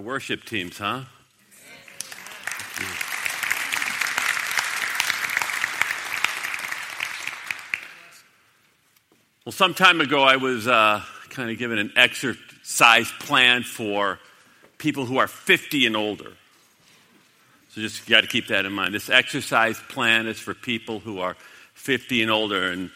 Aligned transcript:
our 0.00 0.06
worship 0.06 0.44
teams, 0.44 0.78
huh? 0.78 1.02
Well, 9.44 9.52
some 9.52 9.74
time 9.74 10.00
ago, 10.00 10.22
I 10.22 10.36
was 10.36 10.66
uh, 10.66 11.02
kind 11.28 11.50
of 11.50 11.58
given 11.58 11.76
an 11.76 11.92
exercise 11.96 13.12
plan 13.20 13.62
for 13.62 14.18
people 14.78 15.04
who 15.04 15.18
are 15.18 15.26
50 15.26 15.84
and 15.84 15.96
older. 15.96 16.32
So 17.70 17.82
just 17.82 18.08
got 18.08 18.22
to 18.22 18.26
keep 18.26 18.46
that 18.46 18.64
in 18.64 18.72
mind. 18.72 18.94
This 18.94 19.10
exercise 19.10 19.78
plan 19.90 20.26
is 20.26 20.38
for 20.38 20.54
people 20.54 21.00
who 21.00 21.18
are 21.18 21.36
50 21.74 22.22
and 22.22 22.30
older. 22.30 22.70
And 22.70 22.90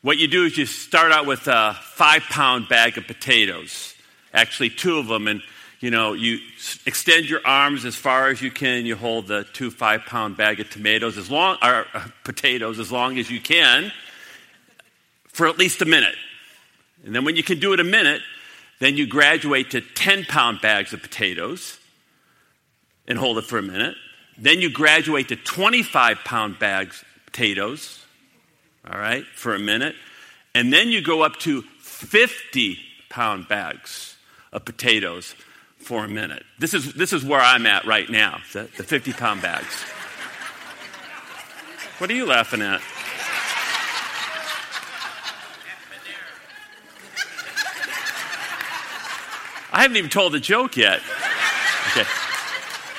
what 0.00 0.18
you 0.18 0.26
do 0.26 0.44
is 0.44 0.58
you 0.58 0.66
start 0.66 1.12
out 1.12 1.26
with 1.26 1.46
a 1.46 1.78
five 1.80 2.22
pound 2.22 2.68
bag 2.68 2.98
of 2.98 3.06
potatoes, 3.06 3.94
actually, 4.34 4.70
two 4.70 4.98
of 4.98 5.06
them. 5.06 5.28
And 5.28 5.40
you 5.82 5.90
know, 5.90 6.12
you 6.12 6.38
extend 6.86 7.28
your 7.28 7.40
arms 7.44 7.84
as 7.84 7.96
far 7.96 8.28
as 8.28 8.40
you 8.40 8.52
can. 8.52 8.86
You 8.86 8.94
hold 8.94 9.26
the 9.26 9.44
two 9.52 9.68
five 9.68 10.06
pound 10.06 10.36
bag 10.36 10.60
of 10.60 10.70
tomatoes 10.70 11.18
as 11.18 11.28
long, 11.28 11.58
or 11.60 11.86
uh, 11.92 12.06
potatoes 12.22 12.78
as 12.78 12.92
long 12.92 13.18
as 13.18 13.28
you 13.28 13.40
can 13.40 13.90
for 15.26 15.48
at 15.48 15.58
least 15.58 15.82
a 15.82 15.84
minute. 15.84 16.14
And 17.04 17.12
then 17.12 17.24
when 17.24 17.34
you 17.34 17.42
can 17.42 17.58
do 17.58 17.72
it 17.72 17.80
a 17.80 17.84
minute, 17.84 18.22
then 18.78 18.96
you 18.96 19.08
graduate 19.08 19.72
to 19.72 19.80
10 19.80 20.26
pound 20.26 20.60
bags 20.60 20.92
of 20.92 21.02
potatoes 21.02 21.78
and 23.08 23.18
hold 23.18 23.38
it 23.38 23.44
for 23.44 23.58
a 23.58 23.62
minute. 23.62 23.96
Then 24.38 24.60
you 24.60 24.70
graduate 24.70 25.28
to 25.28 25.36
25 25.36 26.18
pound 26.24 26.60
bags 26.60 27.02
of 27.02 27.26
potatoes, 27.26 28.04
all 28.88 29.00
right, 29.00 29.24
for 29.34 29.52
a 29.52 29.58
minute. 29.58 29.96
And 30.54 30.72
then 30.72 30.90
you 30.90 31.02
go 31.02 31.22
up 31.22 31.40
to 31.40 31.62
50 31.80 32.78
pound 33.08 33.48
bags 33.48 34.16
of 34.52 34.64
potatoes 34.64 35.34
for 35.84 36.04
a 36.04 36.08
minute. 36.08 36.44
This 36.58 36.74
is, 36.74 36.94
this 36.94 37.12
is 37.12 37.24
where 37.24 37.40
I'm 37.40 37.66
at 37.66 37.84
right 37.86 38.08
now, 38.08 38.40
the, 38.52 38.68
the 38.76 38.84
50 38.84 39.12
pound 39.12 39.42
bags. 39.42 39.82
What 41.98 42.10
are 42.10 42.14
you 42.14 42.26
laughing 42.26 42.62
at? 42.62 42.80
I 49.72 49.82
haven't 49.82 49.96
even 49.96 50.10
told 50.10 50.32
the 50.32 50.40
joke 50.40 50.76
yet. 50.76 51.00
Okay. 51.90 52.08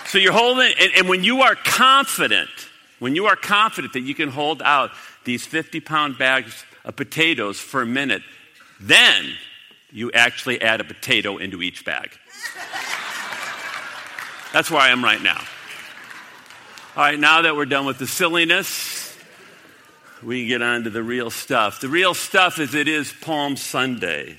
So 0.06 0.18
you're 0.18 0.34
holding, 0.34 0.74
and, 0.80 0.92
and, 0.98 1.10
when 1.10 1.24
you 1.24 1.42
are 1.42 1.56
confident, 1.56 2.50
when 3.00 3.16
you 3.16 3.26
are 3.26 3.36
confident 3.36 3.94
that 3.94 4.02
you 4.02 4.16
can 4.16 4.30
hold 4.30 4.62
out 4.62 4.92
these 5.24 5.46
50 5.46 5.80
pound 5.82 6.18
bags 6.18 6.66
of 6.84 6.96
potatoes 6.96 7.60
for 7.60 7.82
a 7.82 7.86
minute, 7.86 8.24
then 8.80 9.34
you 9.92 10.12
actually 10.14 10.62
add 10.62 10.82
a 10.82 10.84
potato 10.84 11.38
into 11.38 11.62
each 11.62 11.86
bag. 11.86 12.12
That's 14.54 14.70
where 14.70 14.82
I 14.82 14.90
am 14.90 15.04
right 15.04 15.22
now. 15.22 15.42
All 16.96 17.04
right, 17.04 17.20
now 17.20 17.42
that 17.42 17.56
we're 17.56 17.66
done 17.66 17.86
with 17.86 17.98
the 17.98 18.06
silliness, 18.06 19.18
we 20.22 20.42
can 20.42 20.48
get 20.48 20.62
on 20.62 20.84
to 20.84 20.90
the 20.90 21.02
real 21.02 21.32
stuff. 21.32 21.82
The 21.82 21.90
real 21.90 22.14
stuff 22.14 22.60
is 22.60 22.76
it 22.76 22.88
is 22.88 23.12
Palm 23.12 23.58
Sunday. 23.58 24.38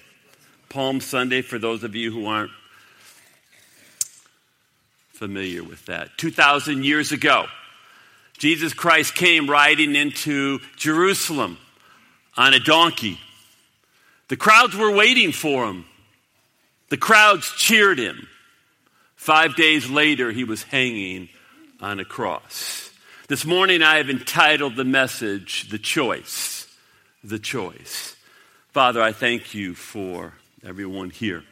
Palm 0.69 1.00
Sunday, 1.00 1.42
for 1.42 1.58
those 1.58 1.82
of 1.82 1.94
you 1.94 2.12
who 2.12 2.27
aren't 2.27 2.52
familiar 5.12 5.62
with 5.62 5.84
that. 5.86 6.16
2,000 6.19 6.84
years 6.84 7.12
ago, 7.12 7.47
Jesus 8.38 8.75
Christ 8.75 9.14
came 9.14 9.48
riding 9.48 9.94
into 9.94 10.60
Jerusalem 10.77 11.58
on 12.36 12.55
a 12.55 12.60
donkey. 12.60 13.19
The 14.28 14.36
crowds 14.36 14.77
were 14.77 14.91
waiting 14.91 15.32
for 15.32 15.66
him, 15.66 15.84
the 16.95 16.98
crowds 16.98 17.50
cheered 17.56 17.98
him. 17.98 18.28
Five 19.17 19.56
days 19.56 19.91
later, 19.91 20.31
he 20.31 20.45
was 20.45 20.62
hanging 20.62 21.28
on 21.81 21.98
a 21.98 22.05
cross. 22.05 22.89
This 23.27 23.45
morning, 23.45 23.83
I 23.83 23.97
have 23.97 24.09
entitled 24.09 24.77
the 24.77 24.84
message, 24.84 25.69
The 25.70 25.78
Choice. 25.81 26.72
The 27.25 27.41
Choice. 27.41 28.15
Father, 28.69 29.03
I 29.03 29.10
thank 29.10 29.55
you 29.55 29.75
for 29.75 30.34
everyone 30.62 31.10
here. 31.10 31.43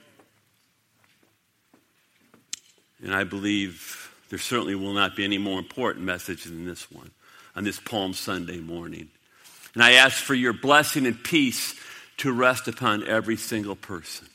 And 3.03 3.13
I 3.13 3.25
believe 3.25 4.15
there 4.29 4.39
certainly 4.39 4.77
will 4.77 4.95
not 4.95 5.17
be 5.17 5.25
any 5.25 5.39
more 5.39 5.59
important 5.59 6.05
message 6.05 6.45
than 6.45 6.67
this 6.67 6.89
one 6.89 7.11
on 7.57 7.65
this 7.65 7.81
Palm 7.81 8.15
Sunday 8.15 8.61
morning. 8.61 9.09
And 9.75 9.83
I 9.83 9.95
ask 9.95 10.23
for 10.23 10.35
your 10.35 10.53
blessing 10.53 11.05
and 11.05 11.21
peace 11.21 11.75
to 12.19 12.31
rest 12.31 12.69
upon 12.69 13.09
every 13.09 13.37
single 13.37 13.75
person. 13.75 14.29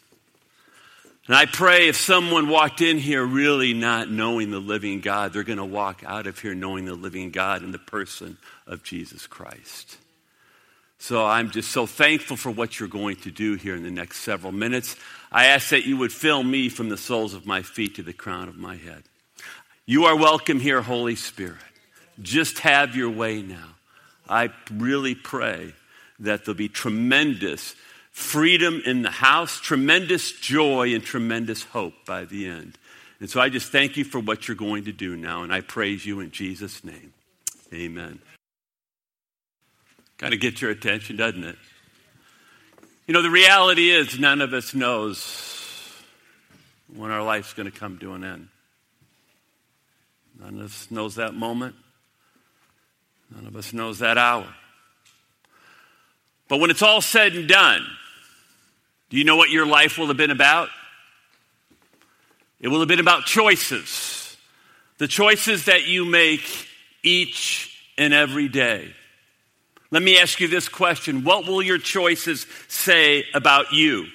And 1.28 1.36
I 1.36 1.46
pray 1.46 1.90
if 1.90 1.98
someone 1.98 2.48
walked 2.48 2.80
in 2.80 2.98
here 2.98 3.24
really 3.24 3.74
not 3.74 4.10
knowing 4.10 4.50
the 4.50 4.60
living 4.60 5.02
God, 5.02 5.34
they're 5.34 5.44
going 5.44 5.58
to 5.58 5.66
walk 5.66 6.02
out 6.06 6.26
of 6.26 6.40
here 6.40 6.56
knowing 6.56 6.86
the 6.86 6.96
living 6.96 7.32
God 7.32 7.64
in 7.64 7.74
the 7.74 7.78
person 7.78 8.38
of 8.66 8.82
Jesus 8.82 9.28
Christ. 9.28 9.98
So 11.00 11.26
I'm 11.26 11.52
just 11.52 11.72
so 11.72 11.86
thankful 11.86 12.38
for 12.38 12.50
what 12.50 12.80
you're 12.80 12.88
going 12.88 13.18
to 13.18 13.32
do 13.32 13.56
here 13.56 13.76
in 13.76 13.84
the 13.84 13.92
next 13.92 14.22
several 14.22 14.54
minutes. 14.54 14.96
I 15.30 15.48
ask 15.48 15.70
that 15.70 15.86
you 15.86 15.98
would 15.98 16.14
fill 16.14 16.44
me 16.44 16.70
from 16.70 16.88
the 16.88 16.98
soles 16.98 17.34
of 17.34 17.46
my 17.46 17.62
feet 17.62 17.96
to 17.96 18.04
the 18.04 18.14
crown 18.14 18.48
of 18.48 18.56
my 18.56 18.78
head. 18.78 19.04
You 19.86 20.06
are 20.06 20.16
welcome 20.16 20.62
here, 20.62 20.82
Holy 20.82 21.16
Spirit. 21.16 21.58
Just 22.22 22.60
have 22.60 22.96
your 22.96 23.10
way 23.10 23.42
now. 23.42 23.76
I 24.30 24.50
really 24.72 25.14
pray 25.14 25.74
that 26.20 26.46
there'll 26.46 26.58
be 26.58 26.70
tremendous 26.70 27.76
freedom 28.18 28.82
in 28.84 29.04
the 29.04 29.12
house, 29.12 29.60
tremendous 29.60 30.32
joy, 30.32 30.92
and 30.96 31.04
tremendous 31.04 31.62
hope 31.62 31.94
by 32.04 32.26
the 32.26 32.48
end. 32.48 32.76
And 33.20 33.30
so 33.30 33.40
I 33.40 33.50
just 33.50 33.72
thank 33.72 33.96
you 33.96 34.04
for 34.04 34.20
what 34.20 34.48
you're 34.48 34.58
going 34.58 34.86
to 34.86 34.92
do 34.92 35.16
now, 35.16 35.44
and 35.44 35.54
I 35.54 35.62
praise 35.62 36.04
you 36.04 36.20
in 36.20 36.32
Jesus' 36.32 36.84
name. 36.84 37.14
Amen. 37.72 38.18
Kind 40.18 40.34
of 40.34 40.40
gets 40.40 40.60
your 40.64 40.72
attention, 40.72 41.16
doesn't 41.16 41.44
it? 41.44 41.58
You 43.06 43.14
know, 43.14 43.22
the 43.22 43.30
reality 43.30 43.92
is 43.92 44.18
none 44.18 44.42
of 44.42 44.52
us 44.52 44.74
knows 44.74 45.94
when 46.94 47.12
our 47.12 47.24
life's 47.24 47.54
going 47.54 47.72
to 47.72 47.80
come 47.80 48.00
to 48.00 48.14
an 48.14 48.24
end. 48.24 48.48
None 50.40 50.56
of 50.56 50.66
us 50.66 50.88
knows 50.90 51.16
that 51.16 51.36
moment. 51.36 51.76
None 53.34 53.46
of 53.46 53.56
us 53.56 53.74
knows 53.74 54.00
that 54.00 54.18
hour. 54.18 54.48
But 56.48 56.60
when 56.60 56.72
it's 56.72 56.82
all 56.82 57.02
said 57.02 57.34
and 57.34 57.48
done, 57.48 57.86
do 59.10 59.18
you 59.18 59.24
know 59.24 59.38
what 59.38 59.50
your 59.50 59.66
life 59.66 59.98
will 59.98 60.08
have 60.08 60.18
been 60.18 60.32
about? 60.32 60.70
It 62.60 62.68
will 62.68 62.80
have 62.80 62.88
been 62.88 63.00
about 63.00 63.26
choices. 63.26 64.36
The 64.98 65.08
choices 65.08 65.66
that 65.66 65.88
you 65.88 66.06
make 66.06 66.42
each 67.04 67.78
and 67.98 68.14
every 68.14 68.48
day. 68.48 68.94
Let 69.92 70.04
me 70.04 70.20
ask 70.20 70.40
you 70.40 70.48
this 70.48 70.68
question 70.68 71.24
What 71.24 71.46
will 71.46 71.62
your 71.62 71.78
choices 71.78 72.46
say 72.68 73.24
about 73.34 73.72
you 73.72 74.08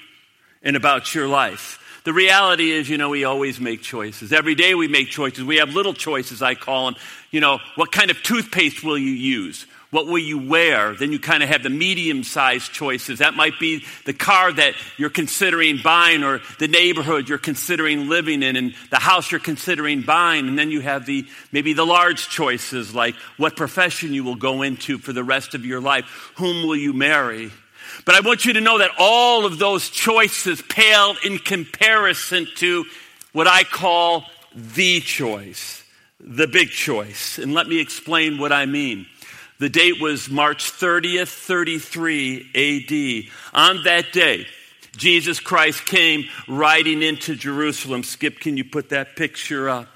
and 0.62 0.76
about 0.76 1.14
your 1.14 1.28
life? 1.28 1.78
The 2.04 2.12
reality 2.12 2.72
is, 2.72 2.88
you 2.88 2.98
know, 2.98 3.10
we 3.10 3.24
always 3.24 3.60
make 3.60 3.80
choices. 3.80 4.32
Every 4.32 4.56
day 4.56 4.74
we 4.74 4.88
make 4.88 5.08
choices. 5.08 5.44
We 5.44 5.58
have 5.58 5.70
little 5.70 5.94
choices, 5.94 6.42
I 6.42 6.56
call 6.56 6.86
them. 6.86 7.00
You 7.30 7.40
know, 7.40 7.60
what 7.76 7.92
kind 7.92 8.10
of 8.10 8.20
toothpaste 8.22 8.82
will 8.82 8.98
you 8.98 9.12
use? 9.12 9.66
What 9.92 10.06
will 10.06 10.18
you 10.18 10.48
wear? 10.48 10.94
Then 10.94 11.12
you 11.12 11.20
kind 11.20 11.42
of 11.42 11.50
have 11.50 11.62
the 11.62 11.68
medium 11.68 12.24
sized 12.24 12.72
choices. 12.72 13.18
That 13.18 13.34
might 13.34 13.60
be 13.60 13.84
the 14.06 14.14
car 14.14 14.50
that 14.50 14.72
you're 14.96 15.10
considering 15.10 15.80
buying 15.84 16.24
or 16.24 16.40
the 16.58 16.66
neighborhood 16.66 17.28
you're 17.28 17.36
considering 17.36 18.08
living 18.08 18.42
in 18.42 18.56
and 18.56 18.74
the 18.90 18.98
house 18.98 19.30
you're 19.30 19.38
considering 19.38 20.00
buying. 20.00 20.48
And 20.48 20.58
then 20.58 20.70
you 20.70 20.80
have 20.80 21.04
the, 21.04 21.26
maybe 21.52 21.74
the 21.74 21.84
large 21.84 22.30
choices 22.30 22.94
like 22.94 23.14
what 23.36 23.54
profession 23.54 24.14
you 24.14 24.24
will 24.24 24.34
go 24.34 24.62
into 24.62 24.96
for 24.96 25.12
the 25.12 25.22
rest 25.22 25.54
of 25.54 25.66
your 25.66 25.80
life. 25.82 26.32
Whom 26.36 26.66
will 26.66 26.76
you 26.76 26.94
marry? 26.94 27.50
But 28.06 28.14
I 28.14 28.20
want 28.20 28.46
you 28.46 28.54
to 28.54 28.62
know 28.62 28.78
that 28.78 28.92
all 28.98 29.44
of 29.44 29.58
those 29.58 29.90
choices 29.90 30.62
pale 30.70 31.16
in 31.22 31.36
comparison 31.36 32.48
to 32.56 32.86
what 33.32 33.46
I 33.46 33.64
call 33.64 34.24
the 34.54 35.00
choice, 35.00 35.84
the 36.18 36.46
big 36.46 36.70
choice. 36.70 37.36
And 37.36 37.52
let 37.52 37.68
me 37.68 37.78
explain 37.78 38.38
what 38.38 38.52
I 38.52 38.64
mean. 38.64 39.06
The 39.62 39.68
date 39.68 40.00
was 40.00 40.28
March 40.28 40.72
30th, 40.72 41.28
33 41.28 42.50
AD. 42.52 43.54
On 43.54 43.84
that 43.84 44.12
day, 44.12 44.44
Jesus 44.96 45.38
Christ 45.38 45.86
came 45.86 46.24
riding 46.48 47.00
into 47.00 47.36
Jerusalem. 47.36 48.02
Skip, 48.02 48.40
can 48.40 48.56
you 48.56 48.64
put 48.64 48.88
that 48.88 49.14
picture 49.14 49.68
up? 49.68 49.86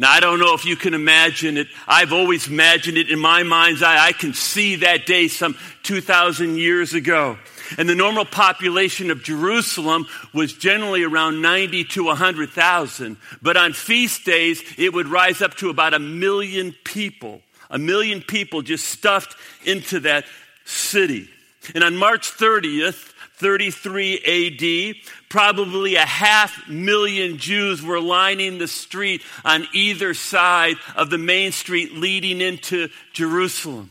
Now, 0.00 0.12
I 0.12 0.20
don't 0.20 0.38
know 0.38 0.54
if 0.54 0.64
you 0.64 0.76
can 0.76 0.94
imagine 0.94 1.56
it. 1.56 1.66
I've 1.88 2.12
always 2.12 2.46
imagined 2.46 2.96
it 2.96 3.10
in 3.10 3.18
my 3.18 3.42
mind's 3.42 3.82
eye. 3.82 4.06
I 4.06 4.12
can 4.12 4.34
see 4.34 4.76
that 4.76 5.04
day 5.04 5.26
some 5.26 5.56
2,000 5.82 6.56
years 6.56 6.94
ago. 6.94 7.38
And 7.76 7.88
the 7.88 7.96
normal 7.96 8.24
population 8.24 9.10
of 9.10 9.24
Jerusalem 9.24 10.06
was 10.32 10.52
generally 10.52 11.02
around 11.02 11.42
90 11.42 11.82
to 11.86 12.04
100,000. 12.04 13.16
But 13.42 13.56
on 13.56 13.72
feast 13.72 14.24
days, 14.24 14.62
it 14.78 14.92
would 14.92 15.08
rise 15.08 15.42
up 15.42 15.56
to 15.56 15.70
about 15.70 15.92
a 15.92 15.98
million 15.98 16.72
people 16.84 17.42
a 17.70 17.78
million 17.78 18.22
people 18.22 18.62
just 18.62 18.86
stuffed 18.86 19.36
into 19.64 20.00
that 20.00 20.24
city. 20.64 21.28
And 21.74 21.84
on 21.84 21.96
March 21.96 22.30
30th, 22.30 23.12
33 23.38 24.96
AD. 24.96 24.96
Probably 25.28 25.94
a 25.94 26.04
half 26.04 26.68
million 26.68 27.38
Jews 27.38 27.82
were 27.82 28.00
lining 28.00 28.58
the 28.58 28.66
street 28.66 29.22
on 29.44 29.66
either 29.72 30.12
side 30.12 30.76
of 30.96 31.10
the 31.10 31.18
main 31.18 31.52
street 31.52 31.94
leading 31.94 32.40
into 32.40 32.88
Jerusalem. 33.12 33.90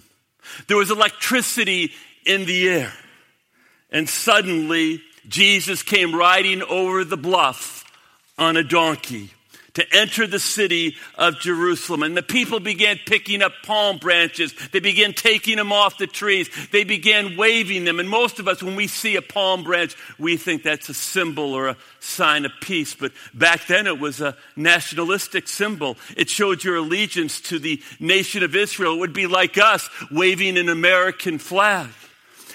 There 0.67 0.77
was 0.77 0.91
electricity 0.91 1.91
in 2.25 2.45
the 2.45 2.69
air. 2.69 2.93
And 3.89 4.09
suddenly, 4.09 5.01
Jesus 5.29 5.81
came 5.81 6.13
riding 6.13 6.61
over 6.63 7.05
the 7.05 7.17
bluff 7.17 7.85
on 8.37 8.57
a 8.57 8.63
donkey 8.63 9.31
to 9.77 9.95
enter 9.95 10.25
the 10.25 10.39
city 10.39 10.95
of 11.19 11.39
Jerusalem. 11.39 12.01
And 12.01 12.17
the 12.17 12.23
people 12.23 12.59
began 12.59 12.97
picking 13.05 13.43
up 13.43 13.51
palm 13.61 13.99
branches. 13.99 14.51
They 14.71 14.79
began 14.79 15.13
taking 15.13 15.57
them 15.57 15.71
off 15.71 15.99
the 15.99 16.07
trees. 16.07 16.49
They 16.71 16.83
began 16.83 17.37
waving 17.37 17.85
them. 17.85 17.99
And 17.99 18.09
most 18.09 18.39
of 18.39 18.47
us, 18.47 18.63
when 18.63 18.75
we 18.75 18.87
see 18.87 19.17
a 19.17 19.21
palm 19.21 19.63
branch, 19.63 19.95
we 20.17 20.35
think 20.35 20.63
that's 20.63 20.89
a 20.89 20.95
symbol 20.95 21.53
or 21.53 21.67
a 21.67 21.77
sign 21.99 22.45
of 22.45 22.53
peace. 22.59 22.95
But 22.95 23.11
back 23.35 23.67
then 23.67 23.85
it 23.85 23.99
was 23.99 24.19
a 24.19 24.35
nationalistic 24.55 25.47
symbol. 25.47 25.95
It 26.15 26.27
showed 26.27 26.63
your 26.63 26.77
allegiance 26.77 27.39
to 27.41 27.59
the 27.59 27.79
nation 27.99 28.41
of 28.41 28.55
Israel. 28.55 28.95
It 28.95 28.99
would 28.99 29.13
be 29.13 29.27
like 29.27 29.59
us 29.59 29.91
waving 30.09 30.57
an 30.57 30.69
American 30.69 31.37
flag. 31.37 31.89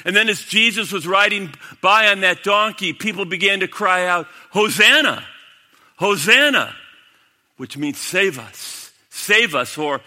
And 0.05 0.17
then 0.17 0.29
as 0.29 0.43
Jesus 0.43 0.91
was 0.91 1.07
riding 1.07 1.55
by 1.81 2.09
on 2.09 2.23
that 2.23 2.43
donkey, 2.43 2.93
people 2.93 3.27
began 3.27 3.61
to 3.61 3.69
cry 3.69 4.09
out, 4.09 4.27
Hosanna! 4.51 5.25
Hosanna! 5.95 6.75
Which 7.57 7.77
means 7.77 7.99
save 7.99 8.39
us, 8.39 8.93
save 9.11 9.55
us, 9.55 9.77
or 9.79 10.01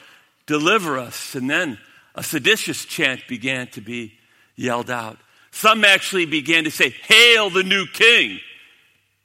deliver 0.45 0.97
us. 0.97 1.35
And 1.35 1.49
then 1.49 1.77
a 2.15 2.23
seditious 2.23 2.85
chant 2.85 3.21
began 3.27 3.67
to 3.67 3.81
be 3.81 4.13
yelled 4.55 4.89
out. 4.89 5.17
Some 5.51 5.85
actually 5.85 6.25
began 6.25 6.65
to 6.65 6.71
say, 6.71 6.89
Hail 6.89 7.49
the 7.49 7.63
new 7.63 7.85
king! 7.87 8.39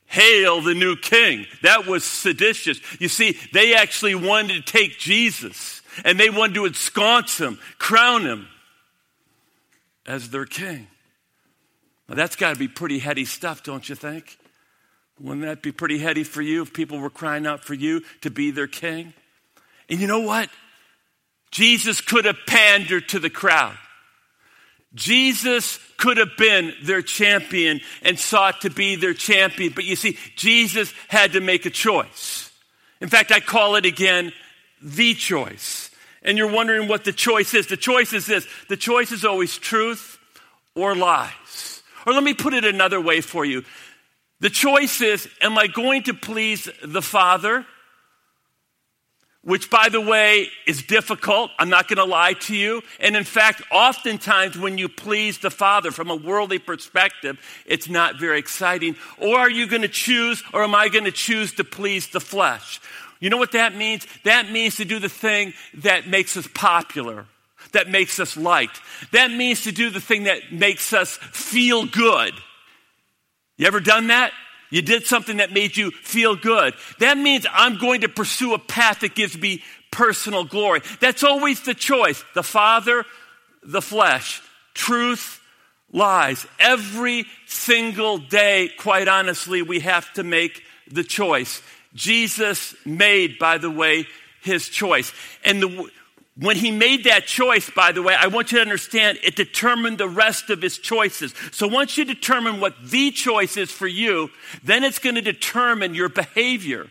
Hail 0.06 0.61
the 0.61 0.75
new 0.75 0.96
king. 0.96 1.46
That 1.62 1.87
was 1.87 2.02
seditious. 2.02 2.81
You 3.00 3.06
see, 3.06 3.38
they 3.52 3.75
actually 3.75 4.17
wanted 4.17 4.67
to 4.67 4.72
take 4.72 4.99
Jesus 4.99 5.82
and 6.05 6.19
they 6.19 6.31
wanted 6.31 6.55
to 6.55 6.64
ensconce 6.67 7.38
him, 7.38 7.61
crown 7.78 8.22
him 8.22 8.49
as 10.06 10.31
their 10.31 10.46
king. 10.46 10.88
Now, 12.08 12.17
that's 12.17 12.34
got 12.34 12.55
to 12.55 12.58
be 12.58 12.67
pretty 12.67 12.99
heady 12.99 13.25
stuff, 13.25 13.62
don't 13.62 13.88
you 13.88 13.94
think? 13.94 14.37
Wouldn't 15.20 15.43
that 15.43 15.62
be 15.62 15.70
pretty 15.70 15.99
heady 15.99 16.25
for 16.25 16.40
you 16.40 16.62
if 16.62 16.72
people 16.72 16.99
were 16.99 17.11
crying 17.11 17.46
out 17.46 17.62
for 17.62 17.75
you 17.75 18.02
to 18.22 18.31
be 18.31 18.50
their 18.50 18.67
king? 18.67 19.12
And 19.88 20.00
you 20.00 20.06
know 20.06 20.20
what? 20.20 20.49
Jesus 21.50 22.00
could 22.00 22.25
have 22.25 22.38
pandered 22.46 23.08
to 23.11 23.19
the 23.19 23.28
crowd. 23.28 23.76
Jesus 24.94 25.78
could 25.99 26.17
have 26.17 26.37
been 26.38 26.72
their 26.82 27.02
champion 27.02 27.81
and 28.02 28.19
sought 28.19 28.62
to 28.62 28.70
be 28.70 28.96
their 28.96 29.14
champion. 29.14 29.72
But 29.75 29.84
you 29.84 29.94
see, 29.94 30.17
Jesus 30.37 30.93
had 31.08 31.32
to 31.32 31.40
make 31.40 31.67
a 31.67 31.70
choice. 31.70 32.50
In 33.00 33.08
fact, 33.08 33.31
I 33.31 33.40
call 33.40 33.76
it 33.76 33.84
again 33.84 34.32
the 34.82 35.14
choice. 35.14 35.90
And 36.22 36.38
you're 36.38 36.50
wondering 36.50 36.88
what 36.88 37.05
the 37.05 37.12
choice 37.12 37.55
is. 37.55 37.67
The 37.67 37.76
choice 37.76 38.12
is 38.12 38.26
this 38.26 38.46
the 38.69 38.76
choice 38.76 39.12
is 39.12 39.25
always 39.25 39.56
truth 39.58 40.19
or 40.75 40.94
lies. 40.94 41.82
Or 42.06 42.12
let 42.12 42.22
me 42.22 42.34
put 42.34 42.55
it 42.55 42.64
another 42.64 43.00
way 43.00 43.20
for 43.20 43.44
you 43.44 43.64
the 44.40 44.50
choice 44.50 45.00
is 45.00 45.28
Am 45.40 45.56
I 45.58 45.66
going 45.66 46.02
to 46.04 46.14
please 46.14 46.69
the 46.82 47.02
Father? 47.02 47.66
Which, 49.42 49.70
by 49.70 49.88
the 49.88 50.02
way, 50.02 50.48
is 50.66 50.82
difficult. 50.82 51.50
I'm 51.58 51.70
not 51.70 51.88
going 51.88 51.96
to 51.96 52.04
lie 52.04 52.34
to 52.34 52.54
you. 52.54 52.82
And 52.98 53.16
in 53.16 53.25
fact, 53.25 53.62
oftentimes 53.72 54.58
when 54.58 54.76
you 54.76 54.87
please 54.87 55.38
the 55.38 55.50
Father 55.50 55.90
from 55.90 56.10
a 56.10 56.16
worldly 56.16 56.58
perspective, 56.58 57.40
it's 57.64 57.88
not 57.88 58.20
very 58.20 58.38
exciting. 58.38 58.96
Or 59.16 59.38
are 59.38 59.50
you 59.50 59.66
going 59.66 59.81
to 59.81 59.88
choose, 59.88 60.43
or 60.52 60.62
am 60.62 60.75
I 60.75 60.90
going 60.90 61.06
to 61.06 61.10
choose 61.10 61.54
to 61.54 61.64
please 61.64 62.08
the 62.08 62.20
flesh? 62.20 62.82
You 63.19 63.31
know 63.31 63.38
what 63.38 63.52
that 63.52 63.75
means? 63.75 64.06
That 64.25 64.50
means 64.50 64.76
to 64.76 64.84
do 64.84 64.98
the 64.98 65.08
thing 65.08 65.54
that 65.75 66.06
makes 66.06 66.36
us 66.36 66.46
popular, 66.52 67.25
that 67.72 67.88
makes 67.88 68.20
us 68.20 68.36
liked. 68.36 68.81
That 69.12 69.31
means 69.31 69.62
to 69.64 69.72
do 69.72 69.88
the 69.88 70.00
thing 70.02 70.25
that 70.25 70.52
makes 70.52 70.93
us 70.93 71.16
feel 71.16 71.86
good. 71.86 72.34
You 73.60 73.66
ever 73.66 73.80
done 73.80 74.06
that? 74.06 74.32
You 74.70 74.80
did 74.80 75.04
something 75.04 75.36
that 75.36 75.52
made 75.52 75.76
you 75.76 75.90
feel 75.90 76.34
good. 76.34 76.72
That 76.98 77.18
means 77.18 77.44
I'm 77.52 77.76
going 77.76 78.00
to 78.00 78.08
pursue 78.08 78.54
a 78.54 78.58
path 78.58 79.00
that 79.00 79.14
gives 79.14 79.36
me 79.36 79.62
personal 79.90 80.44
glory. 80.44 80.80
That's 80.98 81.22
always 81.22 81.60
the 81.60 81.74
choice 81.74 82.24
the 82.34 82.42
Father, 82.42 83.04
the 83.62 83.82
flesh, 83.82 84.40
truth, 84.72 85.42
lies. 85.92 86.46
Every 86.58 87.26
single 87.46 88.16
day, 88.16 88.70
quite 88.78 89.08
honestly, 89.08 89.60
we 89.60 89.80
have 89.80 90.10
to 90.14 90.22
make 90.22 90.62
the 90.90 91.04
choice. 91.04 91.60
Jesus 91.92 92.74
made, 92.86 93.38
by 93.38 93.58
the 93.58 93.70
way, 93.70 94.06
his 94.40 94.70
choice. 94.70 95.12
And 95.44 95.62
the, 95.62 95.90
when 96.40 96.56
he 96.56 96.70
made 96.70 97.04
that 97.04 97.26
choice, 97.26 97.69
by 97.69 97.92
the 97.92 98.02
way, 98.02 98.14
I 98.19 98.28
want 98.28 98.50
you 98.50 98.58
to 98.58 98.62
understand 98.62 99.19
it 99.22 99.37
determined 99.37 99.98
the 99.98 100.08
rest 100.08 100.48
of 100.48 100.62
his 100.62 100.78
choices. 100.78 101.34
So 101.52 101.69
once 101.69 101.98
you 101.98 102.06
determine 102.06 102.60
what 102.60 102.75
the 102.82 103.10
choice 103.10 103.58
is 103.58 103.70
for 103.70 103.87
you, 103.87 104.31
then 104.64 104.82
it's 104.82 104.98
going 104.98 105.16
to 105.16 105.20
determine 105.20 105.94
your 105.94 106.08
behavior, 106.08 106.88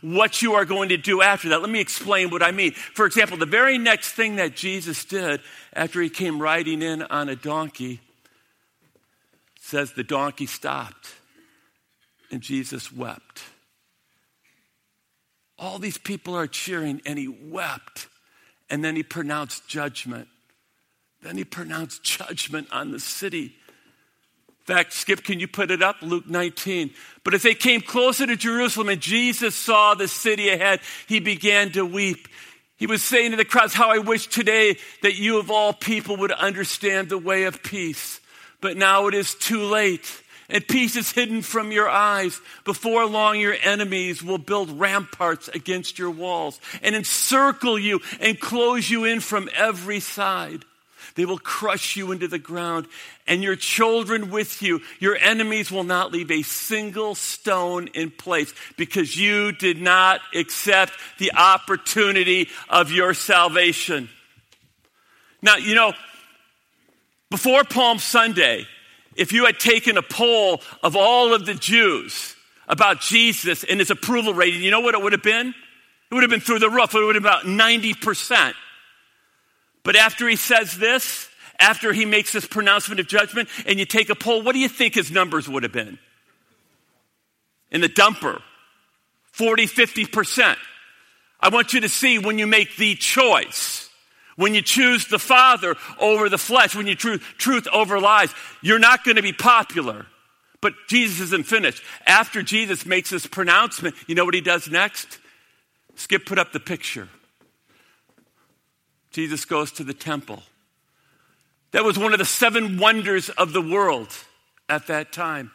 what 0.00 0.42
you 0.42 0.54
are 0.54 0.64
going 0.64 0.88
to 0.88 0.96
do 0.96 1.22
after 1.22 1.48
that. 1.50 1.60
Let 1.60 1.70
me 1.70 1.78
explain 1.78 2.30
what 2.30 2.42
I 2.42 2.50
mean. 2.50 2.72
For 2.72 3.06
example, 3.06 3.36
the 3.38 3.46
very 3.46 3.78
next 3.78 4.12
thing 4.12 4.36
that 4.36 4.56
Jesus 4.56 5.04
did 5.04 5.42
after 5.72 6.02
he 6.02 6.10
came 6.10 6.42
riding 6.42 6.82
in 6.82 7.02
on 7.02 7.28
a 7.28 7.36
donkey 7.36 8.00
says 9.60 9.92
the 9.92 10.02
donkey 10.02 10.46
stopped 10.46 11.14
and 12.32 12.40
Jesus 12.40 12.92
wept. 12.92 13.44
All 15.56 15.78
these 15.78 15.98
people 15.98 16.34
are 16.34 16.48
cheering 16.48 17.00
and 17.06 17.16
he 17.16 17.28
wept. 17.28 18.08
And 18.70 18.84
then 18.84 18.96
he 18.96 19.02
pronounced 19.02 19.66
judgment. 19.68 20.28
Then 21.22 21.36
he 21.36 21.44
pronounced 21.44 22.02
judgment 22.02 22.68
on 22.70 22.92
the 22.92 23.00
city. 23.00 23.54
In 24.46 24.74
fact, 24.74 24.92
Skip, 24.92 25.24
can 25.24 25.40
you 25.40 25.48
put 25.48 25.70
it 25.70 25.82
up? 25.82 25.96
Luke 26.02 26.28
19. 26.28 26.90
But 27.24 27.34
as 27.34 27.42
they 27.42 27.54
came 27.54 27.80
closer 27.80 28.26
to 28.26 28.36
Jerusalem 28.36 28.90
and 28.90 29.00
Jesus 29.00 29.54
saw 29.54 29.94
the 29.94 30.08
city 30.08 30.50
ahead, 30.50 30.80
he 31.06 31.20
began 31.20 31.72
to 31.72 31.86
weep. 31.86 32.28
He 32.76 32.86
was 32.86 33.02
saying 33.02 33.30
to 33.32 33.36
the 33.36 33.44
crowds, 33.44 33.74
How 33.74 33.90
I 33.90 33.98
wish 33.98 34.26
today 34.26 34.76
that 35.02 35.16
you 35.16 35.38
of 35.38 35.50
all 35.50 35.72
people 35.72 36.18
would 36.18 36.30
understand 36.30 37.08
the 37.08 37.18
way 37.18 37.44
of 37.44 37.62
peace. 37.62 38.20
But 38.60 38.76
now 38.76 39.06
it 39.06 39.14
is 39.14 39.34
too 39.34 39.64
late 39.64 40.22
and 40.48 40.66
peace 40.66 40.96
is 40.96 41.12
hidden 41.12 41.42
from 41.42 41.72
your 41.72 41.88
eyes. 41.88 42.40
Before 42.64 43.04
long, 43.06 43.38
your 43.38 43.56
enemies 43.62 44.22
will 44.22 44.38
build 44.38 44.80
ramparts 44.80 45.48
against 45.48 45.98
your 45.98 46.10
walls 46.10 46.58
and 46.82 46.94
encircle 46.94 47.78
you 47.78 48.00
and 48.20 48.40
close 48.40 48.88
you 48.88 49.04
in 49.04 49.20
from 49.20 49.50
every 49.54 50.00
side. 50.00 50.64
They 51.14 51.26
will 51.26 51.38
crush 51.38 51.96
you 51.96 52.12
into 52.12 52.28
the 52.28 52.38
ground 52.38 52.86
and 53.26 53.42
your 53.42 53.56
children 53.56 54.30
with 54.30 54.62
you. 54.62 54.80
Your 55.00 55.16
enemies 55.16 55.70
will 55.70 55.84
not 55.84 56.12
leave 56.12 56.30
a 56.30 56.42
single 56.42 57.14
stone 57.14 57.88
in 57.88 58.10
place 58.10 58.54
because 58.76 59.16
you 59.16 59.52
did 59.52 59.82
not 59.82 60.20
accept 60.34 60.92
the 61.18 61.32
opportunity 61.34 62.48
of 62.68 62.90
your 62.92 63.14
salvation. 63.14 64.08
Now, 65.42 65.56
you 65.56 65.74
know, 65.74 65.92
before 67.30 67.64
Palm 67.64 67.98
Sunday, 67.98 68.66
if 69.18 69.32
you 69.32 69.44
had 69.44 69.58
taken 69.58 69.98
a 69.98 70.02
poll 70.02 70.62
of 70.82 70.96
all 70.96 71.34
of 71.34 71.44
the 71.44 71.54
Jews 71.54 72.36
about 72.68 73.00
Jesus 73.00 73.64
and 73.64 73.80
his 73.80 73.90
approval 73.90 74.32
rating, 74.32 74.62
you 74.62 74.70
know 74.70 74.80
what 74.80 74.94
it 74.94 75.02
would 75.02 75.12
have 75.12 75.22
been? 75.22 75.48
It 75.48 76.14
would 76.14 76.22
have 76.22 76.30
been 76.30 76.40
through 76.40 76.60
the 76.60 76.70
roof. 76.70 76.94
It 76.94 77.04
would 77.04 77.16
have 77.16 77.22
been 77.22 77.30
about 77.30 77.44
90%. 77.44 78.54
But 79.82 79.96
after 79.96 80.28
he 80.28 80.36
says 80.36 80.78
this, 80.78 81.28
after 81.58 81.92
he 81.92 82.04
makes 82.04 82.32
this 82.32 82.46
pronouncement 82.46 83.00
of 83.00 83.08
judgment, 83.08 83.48
and 83.66 83.78
you 83.78 83.84
take 83.84 84.08
a 84.08 84.14
poll, 84.14 84.42
what 84.42 84.52
do 84.52 84.60
you 84.60 84.68
think 84.68 84.94
his 84.94 85.10
numbers 85.10 85.48
would 85.48 85.64
have 85.64 85.72
been? 85.72 85.98
In 87.70 87.80
the 87.80 87.88
dumper, 87.88 88.40
40, 89.32 89.66
50%. 89.66 90.56
I 91.40 91.48
want 91.48 91.74
you 91.74 91.80
to 91.80 91.88
see 91.88 92.18
when 92.18 92.38
you 92.38 92.46
make 92.46 92.76
the 92.76 92.94
choice 92.94 93.87
when 94.38 94.54
you 94.54 94.62
choose 94.62 95.08
the 95.08 95.18
Father 95.18 95.74
over 95.98 96.28
the 96.28 96.38
flesh, 96.38 96.76
when 96.76 96.86
you 96.86 96.94
choose 96.94 97.20
truth 97.38 97.66
over 97.72 97.98
lies, 97.98 98.32
you're 98.62 98.78
not 98.78 99.02
going 99.02 99.16
to 99.16 99.22
be 99.22 99.32
popular. 99.32 100.06
But 100.60 100.74
Jesus 100.88 101.18
isn't 101.20 101.44
finished. 101.44 101.82
After 102.06 102.40
Jesus 102.40 102.86
makes 102.86 103.10
this 103.10 103.26
pronouncement, 103.26 103.96
you 104.06 104.14
know 104.14 104.24
what 104.24 104.34
he 104.34 104.40
does 104.40 104.70
next? 104.70 105.18
Skip 105.96 106.24
put 106.24 106.38
up 106.38 106.52
the 106.52 106.60
picture. 106.60 107.08
Jesus 109.10 109.44
goes 109.44 109.72
to 109.72 109.82
the 109.82 109.92
temple. 109.92 110.44
That 111.72 111.82
was 111.82 111.98
one 111.98 112.12
of 112.12 112.20
the 112.20 112.24
seven 112.24 112.78
wonders 112.78 113.30
of 113.30 113.52
the 113.52 113.60
world 113.60 114.08
at 114.68 114.86
that 114.86 115.12
time. 115.12 115.50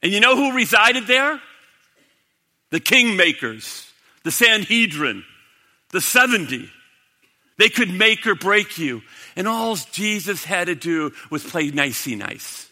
And 0.00 0.12
you 0.12 0.20
know 0.20 0.36
who 0.36 0.54
resided 0.54 1.08
there? 1.08 1.40
The 2.70 2.78
kingmakers, 2.78 3.90
the 4.22 4.30
Sanhedrin, 4.30 5.24
the 5.90 6.00
70. 6.00 6.70
They 7.58 7.68
could 7.68 7.90
make 7.90 8.26
or 8.26 8.34
break 8.34 8.78
you. 8.78 9.02
And 9.34 9.48
all 9.48 9.76
Jesus 9.76 10.44
had 10.44 10.66
to 10.66 10.74
do 10.74 11.12
was 11.30 11.44
play 11.44 11.70
nicey 11.70 12.14
nice. 12.14 12.70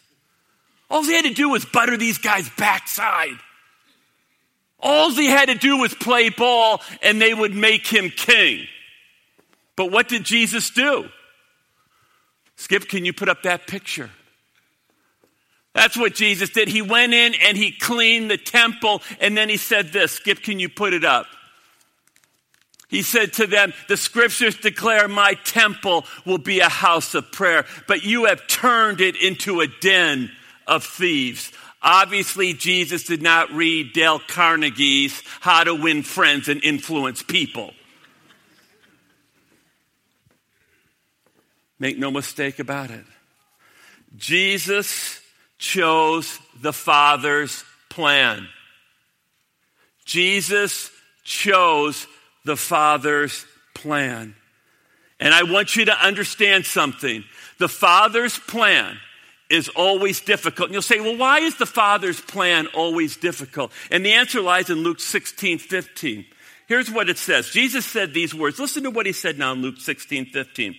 All 0.89 1.03
he 1.03 1.13
had 1.13 1.25
to 1.25 1.33
do 1.33 1.49
was 1.49 1.65
butter 1.65 1.97
these 1.97 2.19
guys' 2.19 2.49
backside. 2.57 3.37
All 4.79 5.09
he 5.11 5.25
had 5.25 5.47
to 5.47 5.55
do 5.55 5.77
was 5.77 5.93
play 5.93 6.29
ball 6.29 6.81
and 7.01 7.19
they 7.19 7.33
would 7.33 7.55
make 7.55 7.87
him 7.87 8.11
king. 8.11 8.67
But 9.75 9.91
what 9.91 10.07
did 10.07 10.23
Jesus 10.23 10.69
do? 10.69 11.09
Skip, 12.55 12.87
can 12.87 13.03
you 13.03 13.13
put 13.13 13.27
up 13.27 13.43
that 13.43 13.67
picture? 13.67 14.09
That's 15.73 15.97
what 15.97 16.13
Jesus 16.13 16.51
did. 16.51 16.69
He 16.69 16.81
went 16.81 17.13
in 17.13 17.33
and 17.43 17.57
he 17.57 17.71
cleaned 17.71 18.31
the 18.31 18.37
temple 18.37 19.01
and 19.19 19.35
then 19.35 19.49
he 19.49 19.57
said 19.57 19.91
this. 19.91 20.13
Skip, 20.13 20.41
can 20.41 20.59
you 20.59 20.69
put 20.69 20.93
it 20.93 21.03
up? 21.03 21.25
He 22.87 23.01
said 23.01 23.33
to 23.33 23.47
them, 23.47 23.73
The 23.87 23.97
scriptures 23.97 24.57
declare 24.57 25.07
my 25.07 25.33
temple 25.43 26.05
will 26.25 26.37
be 26.37 26.59
a 26.59 26.69
house 26.69 27.15
of 27.15 27.31
prayer, 27.31 27.65
but 27.87 28.03
you 28.03 28.25
have 28.25 28.47
turned 28.47 29.01
it 29.01 29.15
into 29.15 29.61
a 29.61 29.67
den 29.67 30.31
of 30.67 30.83
thieves. 30.83 31.51
Obviously, 31.81 32.53
Jesus 32.53 33.03
did 33.03 33.21
not 33.21 33.51
read 33.51 33.93
Dale 33.93 34.19
Carnegie's 34.19 35.21
How 35.39 35.63
to 35.63 35.75
Win 35.75 36.03
Friends 36.03 36.47
and 36.47 36.63
Influence 36.63 37.21
People. 37.21 37.73
Make 41.77 41.97
no 41.97 42.09
mistake 42.09 42.59
about 42.59 42.89
it. 42.89 43.05
Jesus 44.15 45.21
chose 45.57 46.39
the 46.59 46.73
Father's 46.73 47.63
plan. 47.89 48.47
Jesus 50.05 50.89
chose 51.23 52.07
the 52.45 52.55
Father's 52.55 53.45
plan. 53.73 54.35
And 55.19 55.33
I 55.33 55.43
want 55.43 55.75
you 55.75 55.85
to 55.85 56.05
understand 56.05 56.65
something. 56.65 57.23
The 57.57 57.67
Father's 57.67 58.37
plan 58.37 58.97
is 59.49 59.69
always 59.69 60.21
difficult. 60.21 60.67
And 60.67 60.73
you'll 60.73 60.81
say, 60.81 60.99
well, 60.99 61.17
why 61.17 61.39
is 61.39 61.55
the 61.57 61.65
Father's 61.65 62.19
plan 62.19 62.67
always 62.67 63.17
difficult? 63.17 63.71
And 63.91 64.05
the 64.05 64.13
answer 64.13 64.41
lies 64.41 64.69
in 64.69 64.79
Luke 64.79 64.99
16, 64.99 65.59
15. 65.59 66.25
Here's 66.67 66.91
what 66.91 67.09
it 67.09 67.17
says. 67.17 67.49
Jesus 67.49 67.85
said 67.85 68.13
these 68.13 68.33
words. 68.33 68.59
Listen 68.59 68.83
to 68.83 68.89
what 68.89 69.05
he 69.05 69.13
said 69.13 69.37
now 69.37 69.53
in 69.53 69.61
Luke 69.61 69.77
16, 69.77 70.27
15. 70.27 70.75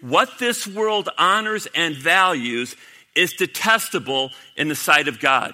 What 0.00 0.38
this 0.38 0.66
world 0.66 1.08
honors 1.18 1.66
and 1.74 1.94
values 1.94 2.76
is 3.14 3.32
detestable 3.32 4.30
in 4.56 4.68
the 4.68 4.74
sight 4.74 5.08
of 5.08 5.20
God. 5.20 5.52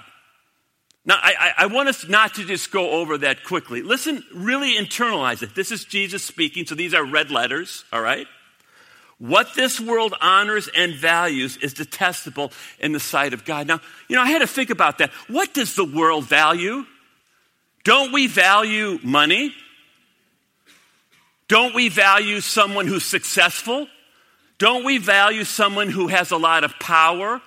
Now, 1.06 1.18
I, 1.20 1.52
I, 1.58 1.66
want 1.66 1.90
us 1.90 2.08
not 2.08 2.34
to 2.34 2.46
just 2.46 2.70
go 2.70 2.92
over 2.92 3.18
that 3.18 3.44
quickly. 3.44 3.82
Listen, 3.82 4.24
really 4.34 4.74
internalize 4.74 5.42
it. 5.42 5.54
This 5.54 5.70
is 5.70 5.84
Jesus 5.84 6.24
speaking, 6.24 6.64
so 6.64 6.74
these 6.74 6.94
are 6.94 7.04
red 7.04 7.30
letters, 7.30 7.84
all 7.92 8.00
right? 8.00 8.26
What 9.18 9.54
this 9.54 9.78
world 9.78 10.14
honors 10.22 10.68
and 10.74 10.94
values 10.94 11.58
is 11.58 11.74
detestable 11.74 12.52
in 12.80 12.92
the 12.92 13.00
sight 13.00 13.34
of 13.34 13.44
God. 13.44 13.66
Now, 13.66 13.80
you 14.08 14.16
know, 14.16 14.22
I 14.22 14.28
had 14.28 14.38
to 14.40 14.46
think 14.46 14.70
about 14.70 14.98
that. 14.98 15.10
What 15.28 15.52
does 15.52 15.76
the 15.76 15.84
world 15.84 16.24
value? 16.24 16.86
Don't 17.84 18.12
we 18.12 18.26
value 18.26 18.98
money? 19.02 19.54
Don't 21.48 21.74
we 21.74 21.90
value 21.90 22.40
someone 22.40 22.86
who's 22.86 23.04
successful? 23.04 23.86
Don't 24.56 24.84
we 24.84 24.96
value 24.96 25.44
someone 25.44 25.90
who 25.90 26.08
has 26.08 26.30
a 26.30 26.38
lot 26.38 26.64
of 26.64 26.78
power 26.78 27.42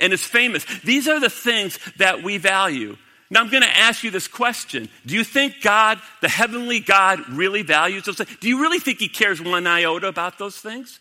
and 0.00 0.12
is 0.12 0.24
famous? 0.24 0.64
These 0.82 1.08
are 1.08 1.20
the 1.20 1.30
things 1.30 1.78
that 1.98 2.22
we 2.22 2.38
value. 2.38 2.96
Now, 3.30 3.40
I'm 3.40 3.50
going 3.50 3.62
to 3.62 3.78
ask 3.78 4.02
you 4.02 4.10
this 4.10 4.26
question 4.26 4.88
Do 5.06 5.14
you 5.14 5.24
think 5.24 5.62
God, 5.62 6.00
the 6.20 6.28
heavenly 6.28 6.80
God, 6.80 7.28
really 7.28 7.62
values 7.62 8.04
those 8.04 8.16
things? 8.16 8.36
Do 8.40 8.48
you 8.48 8.60
really 8.60 8.80
think 8.80 8.98
He 8.98 9.08
cares 9.08 9.40
one 9.40 9.66
iota 9.66 10.08
about 10.08 10.38
those 10.38 10.56
things? 10.56 10.98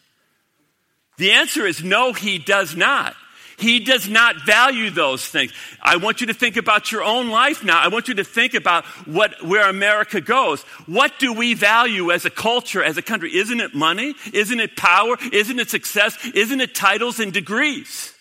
The 1.18 1.32
answer 1.32 1.66
is 1.66 1.84
no, 1.84 2.14
He 2.14 2.38
does 2.38 2.76
not. 2.76 3.16
He 3.58 3.82
does 3.82 4.08
not 4.08 4.46
value 4.46 4.90
those 4.90 5.28
things. 5.28 5.52
I 5.82 5.98
want 5.98 6.22
you 6.22 6.28
to 6.28 6.34
think 6.34 6.56
about 6.56 6.94
your 6.94 7.04
own 7.04 7.30
life 7.30 7.62
now. 7.62 7.78
I 7.78 7.90
want 7.90 8.08
you 8.08 8.14
to 8.16 8.24
think 8.24 8.54
about 8.54 8.86
what, 9.06 9.44
where 9.44 9.70
America 9.70 10.22
goes. 10.22 10.62
What 10.86 11.20
do 11.20 11.34
we 11.34 11.56
value 11.56 12.12
as 12.12 12.24
a 12.24 12.30
culture, 12.30 12.82
as 12.82 12.96
a 12.96 13.02
country? 13.02 13.36
Isn't 13.36 13.60
it 13.60 13.76
money? 13.76 14.16
Isn't 14.32 14.62
it 14.62 14.78
power? 14.78 15.18
Isn't 15.34 15.60
it 15.60 15.70
success? 15.70 16.18
Isn't 16.34 16.62
it 16.62 16.74
titles 16.74 17.20
and 17.20 17.34
degrees? 17.34 18.14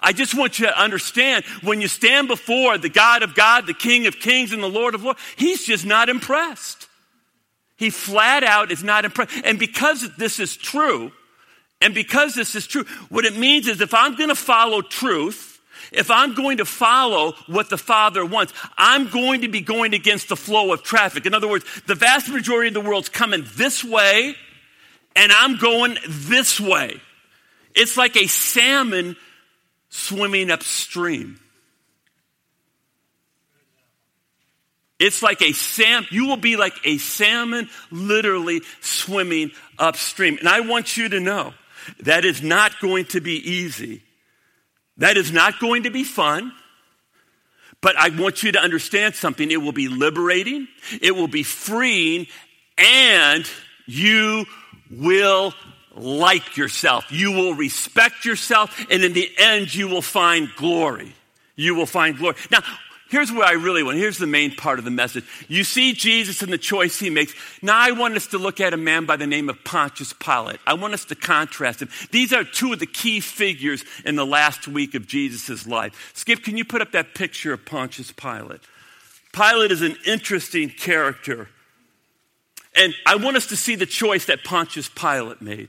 I 0.00 0.12
just 0.12 0.34
want 0.34 0.58
you 0.58 0.66
to 0.66 0.80
understand 0.80 1.44
when 1.62 1.80
you 1.80 1.88
stand 1.88 2.28
before 2.28 2.78
the 2.78 2.88
God 2.88 3.22
of 3.22 3.34
God, 3.34 3.66
the 3.66 3.74
King 3.74 4.06
of 4.06 4.18
Kings, 4.18 4.52
and 4.52 4.62
the 4.62 4.68
Lord 4.68 4.94
of 4.94 5.04
Lords, 5.04 5.20
He's 5.36 5.66
just 5.66 5.84
not 5.84 6.08
impressed. 6.08 6.88
He 7.76 7.90
flat 7.90 8.44
out 8.44 8.70
is 8.70 8.82
not 8.82 9.04
impressed. 9.04 9.32
And 9.44 9.58
because 9.58 10.08
this 10.16 10.38
is 10.38 10.56
true, 10.56 11.12
and 11.80 11.94
because 11.94 12.34
this 12.34 12.54
is 12.54 12.66
true, 12.66 12.84
what 13.08 13.24
it 13.24 13.36
means 13.36 13.66
is 13.68 13.80
if 13.80 13.94
I'm 13.94 14.16
going 14.16 14.28
to 14.28 14.34
follow 14.34 14.82
truth, 14.82 15.60
if 15.92 16.10
I'm 16.10 16.34
going 16.34 16.58
to 16.58 16.64
follow 16.64 17.32
what 17.46 17.70
the 17.70 17.78
Father 17.78 18.24
wants, 18.24 18.52
I'm 18.76 19.08
going 19.08 19.42
to 19.42 19.48
be 19.48 19.60
going 19.60 19.94
against 19.94 20.28
the 20.28 20.36
flow 20.36 20.72
of 20.72 20.82
traffic. 20.82 21.26
In 21.26 21.34
other 21.34 21.48
words, 21.48 21.64
the 21.86 21.94
vast 21.94 22.28
majority 22.28 22.68
of 22.68 22.74
the 22.74 22.80
world's 22.80 23.08
coming 23.08 23.44
this 23.54 23.82
way, 23.82 24.34
and 25.16 25.32
I'm 25.32 25.56
going 25.56 25.96
this 26.06 26.60
way. 26.60 27.00
It's 27.74 27.96
like 27.96 28.16
a 28.16 28.26
salmon 28.26 29.16
swimming 29.90 30.50
upstream. 30.50 31.38
It's 34.98 35.22
like 35.22 35.40
a 35.40 35.52
sam. 35.52 36.06
you 36.10 36.26
will 36.26 36.36
be 36.36 36.56
like 36.56 36.74
a 36.84 36.98
salmon 36.98 37.68
literally 37.90 38.60
swimming 38.80 39.50
upstream. 39.78 40.36
And 40.38 40.48
I 40.48 40.60
want 40.60 40.96
you 40.96 41.08
to 41.08 41.20
know 41.20 41.54
that 42.00 42.24
is 42.24 42.42
not 42.42 42.78
going 42.80 43.06
to 43.06 43.20
be 43.20 43.36
easy. 43.36 44.02
That 44.98 45.16
is 45.16 45.32
not 45.32 45.58
going 45.58 45.84
to 45.84 45.90
be 45.90 46.04
fun. 46.04 46.52
But 47.80 47.96
I 47.96 48.10
want 48.10 48.42
you 48.42 48.52
to 48.52 48.60
understand 48.60 49.14
something. 49.14 49.50
It 49.50 49.62
will 49.62 49.72
be 49.72 49.88
liberating, 49.88 50.68
it 51.00 51.16
will 51.16 51.28
be 51.28 51.42
freeing, 51.42 52.26
and 52.76 53.48
you 53.86 54.44
will 54.90 55.54
like 56.00 56.56
yourself. 56.56 57.10
You 57.10 57.32
will 57.32 57.54
respect 57.54 58.24
yourself, 58.24 58.86
and 58.90 59.04
in 59.04 59.12
the 59.12 59.30
end, 59.38 59.74
you 59.74 59.88
will 59.88 60.02
find 60.02 60.48
glory. 60.56 61.14
You 61.56 61.74
will 61.74 61.86
find 61.86 62.16
glory. 62.16 62.36
Now, 62.50 62.62
Here's 63.10 63.32
where 63.32 63.44
I 63.44 63.52
really 63.52 63.82
want. 63.82 63.98
Here's 63.98 64.18
the 64.18 64.26
main 64.28 64.54
part 64.54 64.78
of 64.78 64.84
the 64.84 64.90
message. 64.92 65.24
You 65.48 65.64
see 65.64 65.94
Jesus 65.94 66.42
and 66.42 66.52
the 66.52 66.58
choice 66.58 67.00
he 67.00 67.10
makes. 67.10 67.34
Now 67.60 67.76
I 67.76 67.90
want 67.90 68.14
us 68.14 68.28
to 68.28 68.38
look 68.38 68.60
at 68.60 68.72
a 68.72 68.76
man 68.76 69.04
by 69.04 69.16
the 69.16 69.26
name 69.26 69.48
of 69.48 69.64
Pontius 69.64 70.12
Pilate. 70.12 70.60
I 70.64 70.74
want 70.74 70.94
us 70.94 71.04
to 71.06 71.16
contrast 71.16 71.82
him. 71.82 71.88
These 72.12 72.32
are 72.32 72.44
two 72.44 72.72
of 72.72 72.78
the 72.78 72.86
key 72.86 73.18
figures 73.18 73.84
in 74.04 74.14
the 74.14 74.24
last 74.24 74.68
week 74.68 74.94
of 74.94 75.08
Jesus' 75.08 75.66
life. 75.66 76.12
Skip, 76.14 76.44
can 76.44 76.56
you 76.56 76.64
put 76.64 76.82
up 76.82 76.92
that 76.92 77.16
picture 77.16 77.52
of 77.52 77.66
Pontius 77.66 78.12
Pilate? 78.12 78.60
Pilate 79.32 79.72
is 79.72 79.82
an 79.82 79.96
interesting 80.06 80.68
character. 80.68 81.48
And 82.76 82.94
I 83.06 83.16
want 83.16 83.36
us 83.36 83.48
to 83.48 83.56
see 83.56 83.74
the 83.74 83.86
choice 83.86 84.26
that 84.26 84.44
Pontius 84.44 84.88
Pilate 84.88 85.42
made. 85.42 85.68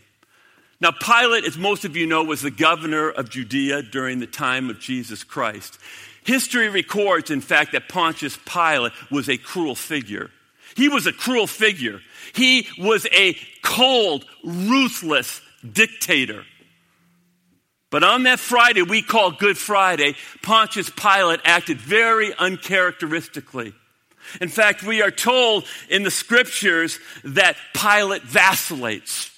Now, 0.82 0.92
Pilate, 0.92 1.46
as 1.46 1.58
most 1.58 1.86
of 1.86 1.96
you 1.96 2.08
know, 2.08 2.24
was 2.24 2.42
the 2.42 2.50
governor 2.50 3.10
of 3.10 3.30
Judea 3.30 3.84
during 3.84 4.20
the 4.20 4.26
time 4.26 4.72
of 4.72 4.80
Jesus 4.80 5.24
Christ. 5.24 5.78
History 6.24 6.70
records, 6.70 7.30
in 7.30 7.40
fact, 7.40 7.74
that 7.74 7.88
Pontius 7.88 8.38
Pilate 8.46 8.92
was 9.12 9.30
a 9.30 9.38
cruel 9.38 9.76
figure. 9.76 10.32
He 10.76 10.90
was 10.90 11.06
a 11.06 11.14
cruel 11.14 11.48
figure. 11.48 12.00
He 12.34 12.68
was 12.80 13.06
a 13.14 13.36
cold, 13.62 14.26
ruthless 14.44 15.42
dictator. 15.70 16.44
But 17.92 18.04
on 18.04 18.24
that 18.24 18.40
Friday 18.40 18.82
we 18.82 19.02
call 19.02 19.32
Good 19.32 19.58
Friday, 19.58 20.16
Pontius 20.42 20.90
Pilate 20.90 21.42
acted 21.44 21.80
very 21.80 22.34
uncharacteristically. 22.34 23.74
In 24.40 24.48
fact, 24.48 24.84
we 24.84 25.02
are 25.02 25.12
told 25.12 25.66
in 25.90 26.04
the 26.04 26.12
scriptures 26.12 27.00
that 27.24 27.58
Pilate 27.74 28.24
vacillates. 28.24 29.31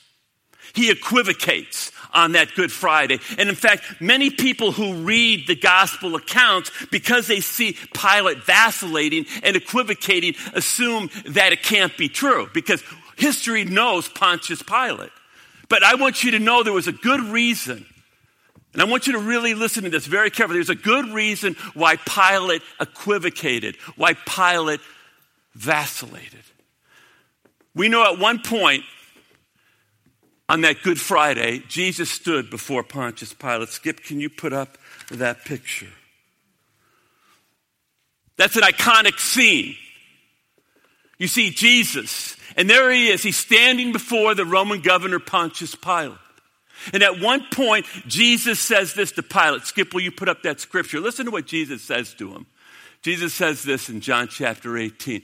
He 0.74 0.90
equivocates 0.90 1.92
on 2.14 2.34
that 2.34 2.54
Good 2.56 2.72
Friday. 2.72 3.20
And 3.38 3.50
in 3.50 3.56
fact, 3.56 4.02
many 4.02 4.30
people 4.30 4.72
who 4.72 4.96
read 4.96 5.48
the 5.48 5.56
gospel 5.56 6.16
accounts, 6.16 6.72
because 6.92 7.28
they 7.28 7.40
see 7.40 7.78
Pilate 7.94 8.44
vacillating 8.44 9.26
and 9.44 9.56
equivocating, 9.56 10.36
assume 10.54 11.10
that 11.28 11.54
it 11.54 11.64
can't 11.64 11.96
be 11.98 12.10
true 12.10 12.50
because 12.54 12.84
history 13.18 13.66
knows 13.66 14.10
Pontius 14.10 14.62
Pilate. 14.62 15.12
But 15.70 15.84
I 15.84 15.96
want 15.96 16.24
you 16.24 16.32
to 16.32 16.40
know 16.40 16.64
there 16.64 16.74
was 16.74 16.88
a 16.88 16.92
good 16.92 17.22
reason. 17.22 17.86
And 18.74 18.82
I 18.82 18.86
want 18.86 19.06
you 19.06 19.14
to 19.14 19.20
really 19.20 19.54
listen 19.54 19.84
to 19.84 19.90
this 19.90 20.08
very 20.08 20.32
carefully. 20.32 20.58
There's 20.58 20.70
a 20.70 20.76
good 20.76 21.10
reason 21.10 21.56
why 21.76 21.98
Pilate 21.98 22.64
equivocated, 22.80 23.76
why 23.96 24.14
Pilate 24.14 24.82
vacillated. 25.54 26.44
We 27.76 27.90
know 27.90 28.04
at 28.12 28.20
one 28.20 28.40
point 28.40 28.84
on 30.54 30.62
that 30.62 30.84
Good 30.84 31.02
Friday, 31.02 31.64
Jesus 31.68 32.12
stood 32.12 32.52
before 32.52 32.84
Pontius 32.84 33.34
Pilate. 33.34 33.70
Skip, 33.70 34.04
can 34.04 34.20
you 34.20 34.30
put 34.30 34.54
up 34.54 34.78
that 35.10 35.46
picture? 35.46 35.90
That's 38.38 38.56
an 38.56 38.62
iconic 38.62 39.18
scene. 39.18 39.76
You 41.18 41.28
see 41.28 41.50
Jesus, 41.50 42.38
and 42.56 42.70
there 42.70 42.92
he 42.92 43.10
is. 43.10 43.24
He's 43.24 43.36
standing 43.36 43.94
before 43.94 44.36
the 44.36 44.46
Roman 44.46 44.82
governor 44.82 45.18
Pontius 45.18 45.74
Pilate. 45.74 46.20
And 46.94 47.02
at 47.02 47.20
one 47.20 47.44
point, 47.52 47.88
Jesus 48.06 48.60
says 48.60 48.94
this 48.94 49.12
to 49.14 49.24
Pilate. 49.24 49.64
Skip, 49.64 49.92
will 49.92 50.02
you 50.02 50.12
put 50.12 50.30
up 50.30 50.44
that 50.44 50.60
scripture? 50.60 51.00
Listen 51.00 51.26
to 51.26 51.32
what 51.32 51.48
Jesus 51.48 51.82
says 51.82 52.14
to 52.16 52.32
him. 52.32 52.46
Jesus 53.02 53.34
says 53.34 53.64
this 53.64 53.90
in 53.90 54.02
John 54.02 54.28
chapter 54.28 54.78
18. 54.78 55.24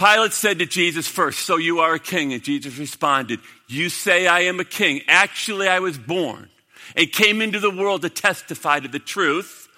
Pilate 0.00 0.32
said 0.32 0.60
to 0.60 0.66
Jesus 0.66 1.06
first, 1.06 1.40
So 1.40 1.58
you 1.58 1.80
are 1.80 1.92
a 1.92 1.98
king. 1.98 2.32
And 2.32 2.42
Jesus 2.42 2.78
responded, 2.78 3.38
You 3.68 3.90
say 3.90 4.26
I 4.26 4.40
am 4.40 4.58
a 4.58 4.64
king. 4.64 5.02
Actually, 5.06 5.68
I 5.68 5.80
was 5.80 5.98
born 5.98 6.48
and 6.96 7.12
came 7.12 7.42
into 7.42 7.60
the 7.60 7.70
world 7.70 8.00
to 8.02 8.08
testify 8.08 8.80
to 8.80 8.88
the 8.88 8.98
truth. 8.98 9.68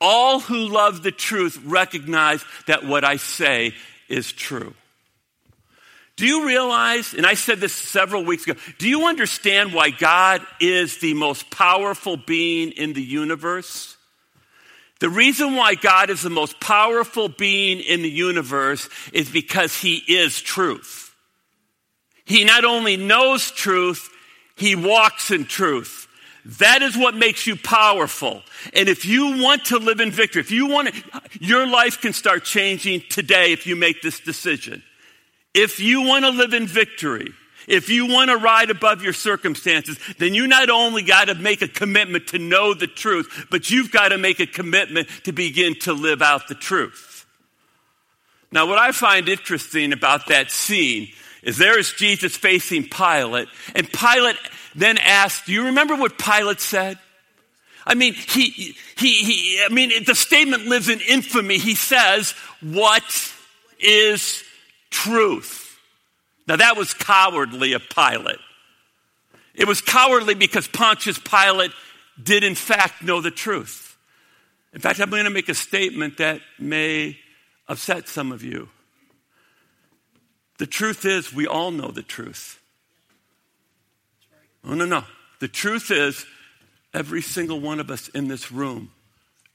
All 0.00 0.40
who 0.40 0.66
love 0.68 1.04
the 1.04 1.12
truth 1.12 1.60
recognize 1.64 2.44
that 2.66 2.84
what 2.84 3.04
I 3.04 3.18
say 3.18 3.72
is 4.08 4.32
true. 4.32 4.74
Do 6.16 6.26
you 6.26 6.48
realize, 6.48 7.14
and 7.14 7.24
I 7.24 7.34
said 7.34 7.60
this 7.60 7.72
several 7.72 8.24
weeks 8.24 8.44
ago, 8.48 8.58
do 8.78 8.88
you 8.88 9.06
understand 9.06 9.72
why 9.72 9.90
God 9.90 10.44
is 10.58 10.98
the 10.98 11.14
most 11.14 11.52
powerful 11.52 12.16
being 12.16 12.72
in 12.72 12.94
the 12.94 13.02
universe? 13.02 13.96
The 15.00 15.08
reason 15.08 15.54
why 15.54 15.74
God 15.74 16.10
is 16.10 16.22
the 16.22 16.30
most 16.30 16.58
powerful 16.60 17.28
being 17.28 17.80
in 17.80 18.02
the 18.02 18.10
universe 18.10 18.88
is 19.12 19.30
because 19.30 19.76
he 19.76 19.96
is 20.08 20.40
truth. 20.40 21.14
He 22.24 22.44
not 22.44 22.64
only 22.64 22.96
knows 22.96 23.50
truth, 23.50 24.08
he 24.56 24.74
walks 24.74 25.30
in 25.30 25.44
truth. 25.44 26.08
That 26.44 26.82
is 26.82 26.96
what 26.96 27.14
makes 27.14 27.46
you 27.46 27.56
powerful. 27.56 28.42
And 28.72 28.88
if 28.88 29.04
you 29.04 29.42
want 29.42 29.66
to 29.66 29.78
live 29.78 30.00
in 30.00 30.10
victory, 30.10 30.40
if 30.40 30.50
you 30.50 30.66
want 30.66 30.88
to, 30.88 31.22
your 31.40 31.66
life 31.66 32.00
can 32.00 32.12
start 32.12 32.44
changing 32.44 33.02
today 33.08 33.52
if 33.52 33.66
you 33.66 33.76
make 33.76 34.02
this 34.02 34.18
decision. 34.20 34.82
If 35.54 35.78
you 35.78 36.02
want 36.02 36.24
to 36.24 36.30
live 36.30 36.54
in 36.54 36.66
victory, 36.66 37.32
if 37.68 37.88
you 37.90 38.06
want 38.06 38.30
to 38.30 38.36
ride 38.36 38.70
above 38.70 39.02
your 39.02 39.12
circumstances, 39.12 39.98
then 40.18 40.34
you 40.34 40.46
not 40.46 40.70
only 40.70 41.02
got 41.02 41.26
to 41.26 41.34
make 41.34 41.62
a 41.62 41.68
commitment 41.68 42.28
to 42.28 42.38
know 42.38 42.74
the 42.74 42.86
truth, 42.86 43.46
but 43.50 43.70
you've 43.70 43.92
got 43.92 44.08
to 44.08 44.18
make 44.18 44.40
a 44.40 44.46
commitment 44.46 45.08
to 45.24 45.32
begin 45.32 45.78
to 45.80 45.92
live 45.92 46.22
out 46.22 46.48
the 46.48 46.54
truth. 46.54 47.26
Now, 48.50 48.66
what 48.66 48.78
I 48.78 48.92
find 48.92 49.28
interesting 49.28 49.92
about 49.92 50.28
that 50.28 50.50
scene 50.50 51.08
is 51.42 51.58
there 51.58 51.78
is 51.78 51.92
Jesus 51.92 52.36
facing 52.36 52.88
Pilate, 52.88 53.48
and 53.74 53.90
Pilate 53.92 54.36
then 54.74 54.96
asked, 54.98 55.46
Do 55.46 55.52
you 55.52 55.66
remember 55.66 55.94
what 55.94 56.18
Pilate 56.18 56.60
said? 56.60 56.98
I 57.86 57.94
mean, 57.94 58.14
he, 58.14 58.74
he, 58.96 59.12
he, 59.24 59.62
I 59.64 59.68
mean, 59.70 59.90
the 60.04 60.14
statement 60.14 60.66
lives 60.66 60.88
in 60.88 61.00
infamy. 61.00 61.58
He 61.58 61.74
says, 61.74 62.32
What 62.60 63.04
is 63.78 64.42
truth? 64.90 65.67
Now, 66.48 66.56
that 66.56 66.78
was 66.78 66.94
cowardly 66.94 67.74
of 67.74 67.82
Pilate. 67.90 68.38
It 69.54 69.68
was 69.68 69.82
cowardly 69.82 70.34
because 70.34 70.66
Pontius 70.66 71.18
Pilate 71.18 71.72
did, 72.20 72.42
in 72.42 72.54
fact, 72.54 73.02
know 73.02 73.20
the 73.20 73.30
truth. 73.30 73.98
In 74.72 74.80
fact, 74.80 74.98
I'm 74.98 75.10
going 75.10 75.24
to 75.24 75.30
make 75.30 75.50
a 75.50 75.54
statement 75.54 76.16
that 76.16 76.40
may 76.58 77.18
upset 77.68 78.08
some 78.08 78.32
of 78.32 78.42
you. 78.42 78.70
The 80.58 80.66
truth 80.66 81.04
is, 81.04 81.34
we 81.34 81.46
all 81.46 81.70
know 81.70 81.90
the 81.90 82.02
truth. 82.02 82.58
Oh, 84.64 84.74
no, 84.74 84.86
no. 84.86 85.04
The 85.40 85.48
truth 85.48 85.90
is, 85.90 86.24
every 86.94 87.20
single 87.20 87.60
one 87.60 87.78
of 87.78 87.90
us 87.90 88.08
in 88.08 88.28
this 88.28 88.50
room 88.50 88.90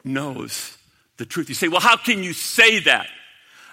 knows 0.03 0.77
the 1.17 1.25
truth. 1.25 1.49
You 1.49 1.55
say, 1.55 1.69
well, 1.69 1.81
how 1.81 1.97
can 1.97 2.21
you 2.21 2.33
say 2.33 2.79
that? 2.81 3.07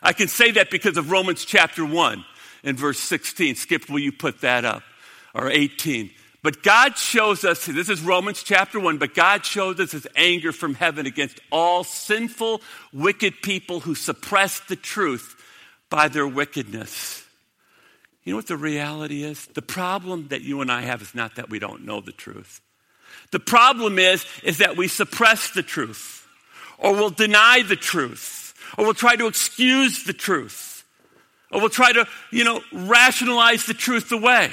I 0.03 0.15
can 0.15 0.29
say 0.29 0.53
that 0.53 0.71
because 0.71 0.97
of 0.97 1.11
Romans 1.11 1.45
chapter 1.45 1.85
1 1.85 2.25
and 2.65 2.79
verse 2.79 2.99
16. 2.99 3.55
Skip, 3.57 3.89
will 3.89 3.99
you 3.99 4.13
put 4.13 4.41
that 4.41 4.65
up? 4.65 4.83
Or 5.35 5.49
18. 5.49 6.11
But 6.43 6.63
God 6.63 6.97
shows 6.97 7.45
us, 7.45 7.67
this 7.67 7.91
is 7.91 8.01
Romans 8.01 8.43
chapter 8.43 8.81
1, 8.81 8.97
but 8.97 9.15
God 9.15 9.45
shows 9.45 9.79
us 9.79 9.93
his 9.93 10.09
anger 10.17 10.53
from 10.53 10.75
heaven 10.75 11.07
against 11.07 11.39
all 11.53 11.85
sinful, 11.85 12.63
wicked 12.93 13.43
people 13.43 13.81
who 13.81 13.95
suppress 13.95 14.61
the 14.61 14.77
truth 14.77 15.37
by 15.91 16.09
their 16.09 16.27
wickedness. 16.27 17.25
You 18.25 18.33
know 18.33 18.39
what 18.39 18.47
the 18.47 18.57
reality 18.57 19.23
is? 19.23 19.47
The 19.47 19.63
problem 19.63 20.29
that 20.29 20.43
you 20.43 20.61
and 20.63 20.73
I 20.73 20.83
have 20.83 21.03
is 21.03 21.15
not 21.15 21.37
that 21.37 21.51
we 21.51 21.59
don't 21.59 21.85
know 21.85 22.01
the 22.01 22.13
truth. 22.13 22.61
The 23.33 23.41
problem 23.41 23.99
is, 23.99 24.25
is 24.43 24.59
that 24.59 24.77
we 24.77 24.89
suppress 24.89 25.51
the 25.51 25.63
truth, 25.63 26.27
or 26.79 26.93
we'll 26.95 27.11
deny 27.11 27.63
the 27.63 27.77
truth, 27.77 28.55
or 28.79 28.85
we'll 28.85 28.95
try 28.95 29.17
to 29.17 29.27
excuse 29.27 30.05
the 30.05 30.13
truth, 30.13 30.70
or 31.51 31.61
we'll 31.61 31.69
try 31.69 31.93
to, 31.93 32.07
you 32.31 32.45
know, 32.45 32.63
rationalize 32.73 33.67
the 33.67 33.75
truth 33.75 34.13
away. 34.13 34.51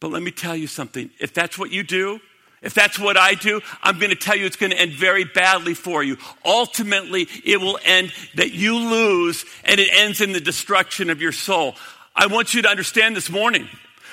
But 0.00 0.10
let 0.10 0.22
me 0.22 0.30
tell 0.30 0.56
you 0.56 0.66
something. 0.66 1.10
If 1.18 1.32
that's 1.32 1.58
what 1.58 1.70
you 1.70 1.82
do, 1.82 2.20
if 2.62 2.72
that's 2.72 2.98
what 2.98 3.16
I 3.16 3.34
do, 3.34 3.60
I'm 3.82 3.98
going 3.98 4.10
to 4.10 4.16
tell 4.16 4.36
you 4.36 4.46
it's 4.46 4.56
going 4.56 4.72
to 4.72 4.80
end 4.80 4.92
very 4.92 5.24
badly 5.24 5.74
for 5.74 6.02
you. 6.02 6.16
Ultimately, 6.44 7.28
it 7.44 7.60
will 7.60 7.78
end 7.84 8.12
that 8.36 8.52
you 8.52 8.76
lose 8.76 9.44
and 9.64 9.78
it 9.78 9.88
ends 9.92 10.20
in 10.20 10.32
the 10.32 10.40
destruction 10.40 11.10
of 11.10 11.20
your 11.20 11.32
soul. 11.32 11.74
I 12.16 12.26
want 12.26 12.54
you 12.54 12.62
to 12.62 12.68
understand 12.68 13.16
this 13.16 13.30
morning 13.30 13.68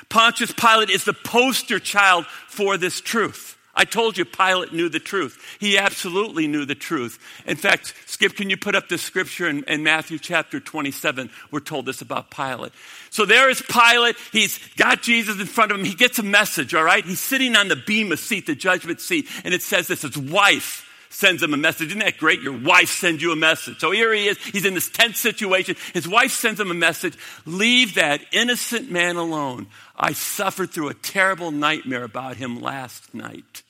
Pontius 0.09 0.51
Pilate 0.51 0.89
is 0.89 1.05
the 1.05 1.13
poster 1.13 1.79
child 1.79 2.25
for 2.25 2.77
this 2.77 2.99
truth. 2.99 3.50
I 3.73 3.85
told 3.85 4.17
you 4.17 4.25
Pilate 4.25 4.73
knew 4.73 4.89
the 4.89 4.99
truth. 4.99 5.57
He 5.59 5.77
absolutely 5.77 6.47
knew 6.47 6.65
the 6.65 6.75
truth. 6.75 7.19
In 7.45 7.55
fact, 7.55 7.93
Skip, 8.05 8.35
can 8.35 8.49
you 8.49 8.57
put 8.57 8.75
up 8.75 8.89
this 8.89 9.01
scripture 9.01 9.47
in, 9.47 9.63
in, 9.63 9.83
Matthew 9.83 10.19
chapter 10.19 10.59
27? 10.59 11.29
We're 11.51 11.61
told 11.61 11.85
this 11.85 12.01
about 12.01 12.31
Pilate. 12.31 12.73
So 13.09 13.25
there 13.25 13.49
is 13.49 13.61
Pilate. 13.61 14.17
He's 14.31 14.59
got 14.75 15.01
Jesus 15.01 15.39
in 15.39 15.47
front 15.47 15.71
of 15.71 15.79
him. 15.79 15.85
He 15.85 15.95
gets 15.95 16.19
a 16.19 16.23
message, 16.23 16.75
all 16.75 16.83
right? 16.83 17.05
He's 17.05 17.21
sitting 17.21 17.55
on 17.55 17.69
the 17.69 17.77
bema 17.77 18.17
seat, 18.17 18.45
the 18.45 18.55
judgment 18.55 18.99
seat, 18.99 19.27
and 19.43 19.53
it 19.53 19.61
says 19.61 19.87
this 19.87 20.01
his 20.01 20.17
wife 20.17 20.87
sends 21.11 21.43
him 21.43 21.53
a 21.53 21.57
message. 21.57 21.89
Isn't 21.89 21.99
that 21.99 22.17
great? 22.17 22.41
Your 22.41 22.57
wife 22.57 22.89
sends 22.89 23.21
you 23.21 23.31
a 23.31 23.35
message. 23.35 23.79
So 23.79 23.91
here 23.91 24.13
he 24.13 24.27
is. 24.27 24.37
He's 24.37 24.65
in 24.65 24.73
this 24.73 24.89
tense 24.89 25.19
situation. 25.19 25.75
His 25.93 26.07
wife 26.07 26.31
sends 26.31 26.59
him 26.59 26.71
a 26.71 26.75
message. 26.75 27.17
Leave 27.45 27.95
that 27.95 28.21
innocent 28.31 28.89
man 28.89 29.17
alone. 29.17 29.67
I 29.95 30.13
suffered 30.13 30.71
through 30.71 30.89
a 30.89 30.93
terrible 30.93 31.51
nightmare 31.51 32.03
about 32.03 32.37
him 32.37 32.61
last 32.61 33.13
night. 33.13 33.63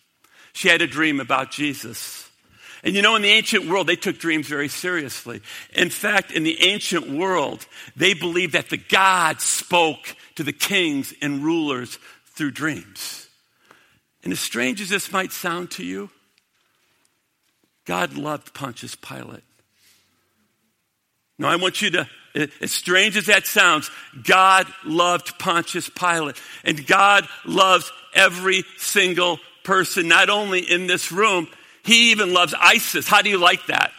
She 0.53 0.67
had 0.67 0.81
a 0.81 0.87
dream 0.87 1.19
about 1.19 1.51
Jesus. 1.51 2.29
And 2.83 2.95
you 2.95 3.01
know, 3.01 3.15
in 3.15 3.21
the 3.21 3.29
ancient 3.29 3.67
world, 3.67 3.87
they 3.87 3.95
took 3.95 4.17
dreams 4.17 4.47
very 4.47 4.67
seriously. 4.67 5.41
In 5.73 5.89
fact, 5.89 6.31
in 6.31 6.43
the 6.43 6.61
ancient 6.61 7.09
world, 7.09 7.65
they 7.95 8.13
believed 8.13 8.53
that 8.53 8.69
the 8.69 8.77
gods 8.77 9.43
spoke 9.43 10.15
to 10.35 10.43
the 10.43 10.53
kings 10.53 11.13
and 11.21 11.43
rulers 11.43 11.97
through 12.33 12.51
dreams. 12.51 13.27
And 14.23 14.31
as 14.31 14.39
strange 14.39 14.81
as 14.81 14.89
this 14.89 15.11
might 15.11 15.31
sound 15.31 15.71
to 15.71 15.85
you, 15.85 16.09
God 17.91 18.13
loved 18.13 18.53
Pontius 18.53 18.95
Pilate. 18.95 19.43
Now, 21.37 21.49
I 21.49 21.57
want 21.57 21.81
you 21.81 21.89
to, 21.91 22.07
as 22.61 22.71
strange 22.71 23.17
as 23.17 23.25
that 23.25 23.45
sounds, 23.45 23.91
God 24.23 24.65
loved 24.85 25.37
Pontius 25.37 25.89
Pilate. 25.89 26.41
And 26.63 26.87
God 26.87 27.27
loves 27.45 27.91
every 28.13 28.63
single 28.77 29.39
person, 29.65 30.07
not 30.07 30.29
only 30.29 30.61
in 30.61 30.87
this 30.87 31.11
room, 31.11 31.49
he 31.83 32.11
even 32.11 32.33
loves 32.33 32.53
ISIS. 32.57 33.09
How 33.09 33.21
do 33.21 33.29
you 33.29 33.37
like 33.37 33.67
that? 33.67 33.91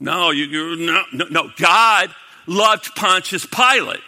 No, 0.00 0.30
you, 0.30 0.44
you 0.46 0.76
no, 0.76 1.02
no, 1.12 1.26
no. 1.26 1.50
God 1.58 2.08
loved 2.46 2.96
Pontius 2.96 3.44
Pilate. 3.44 4.00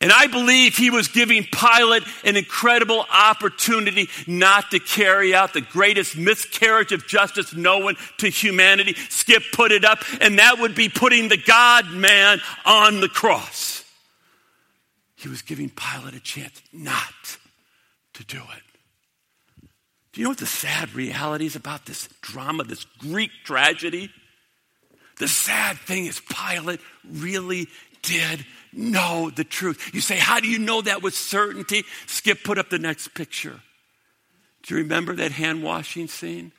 And 0.00 0.10
I 0.10 0.28
believe 0.28 0.76
he 0.76 0.88
was 0.88 1.08
giving 1.08 1.44
Pilate 1.44 2.04
an 2.24 2.36
incredible 2.36 3.04
opportunity 3.12 4.08
not 4.26 4.70
to 4.70 4.80
carry 4.80 5.34
out 5.34 5.52
the 5.52 5.60
greatest 5.60 6.16
miscarriage 6.16 6.92
of 6.92 7.06
justice 7.06 7.54
known 7.54 7.96
to 8.18 8.28
humanity. 8.28 8.94
Skip 9.10 9.42
put 9.52 9.72
it 9.72 9.84
up, 9.84 9.98
and 10.22 10.38
that 10.38 10.58
would 10.58 10.74
be 10.74 10.88
putting 10.88 11.28
the 11.28 11.36
God 11.36 11.90
man 11.92 12.40
on 12.64 13.00
the 13.00 13.08
cross. 13.08 13.84
He 15.16 15.28
was 15.28 15.42
giving 15.42 15.68
Pilate 15.68 16.14
a 16.14 16.20
chance 16.20 16.62
not 16.72 17.36
to 18.14 18.24
do 18.24 18.38
it. 18.38 18.62
Do 20.12 20.20
you 20.20 20.24
know 20.24 20.30
what 20.30 20.38
the 20.38 20.46
sad 20.46 20.94
reality 20.94 21.44
is 21.44 21.56
about 21.56 21.84
this 21.84 22.08
drama, 22.22 22.64
this 22.64 22.84
Greek 22.98 23.30
tragedy? 23.44 24.10
The 25.18 25.28
sad 25.28 25.76
thing 25.76 26.06
is, 26.06 26.20
Pilate 26.20 26.80
really 27.04 27.68
did 28.02 28.46
know 28.72 29.30
the 29.30 29.44
truth. 29.44 29.90
You 29.94 30.00
say, 30.00 30.16
How 30.16 30.40
do 30.40 30.48
you 30.48 30.58
know 30.58 30.82
that 30.82 31.02
with 31.02 31.14
certainty? 31.14 31.84
Skip, 32.06 32.44
put 32.44 32.58
up 32.58 32.70
the 32.70 32.78
next 32.78 33.08
picture. 33.08 33.60
Do 34.62 34.74
you 34.74 34.82
remember 34.82 35.16
that 35.16 35.32
hand 35.32 35.62
washing 35.62 36.08
scene? 36.08 36.52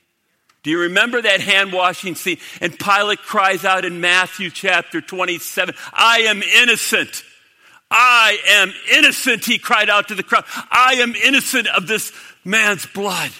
Do 0.63 0.69
you 0.69 0.81
remember 0.81 1.21
that 1.21 1.41
hand 1.41 1.73
washing 1.73 2.15
scene? 2.15 2.37
And 2.59 2.77
Pilate 2.77 3.19
cries 3.19 3.65
out 3.65 3.85
in 3.85 3.99
Matthew 3.99 4.49
chapter 4.49 5.01
27 5.01 5.75
I 5.93 6.19
am 6.21 6.41
innocent. 6.41 7.23
I 7.93 8.37
am 8.47 8.73
innocent, 8.93 9.43
he 9.43 9.57
cried 9.57 9.89
out 9.89 10.07
to 10.07 10.15
the 10.15 10.23
crowd. 10.23 10.45
I 10.71 10.95
am 10.99 11.13
innocent 11.13 11.67
of 11.67 11.87
this 11.87 12.13
man's 12.45 12.85
blood. 12.85 13.31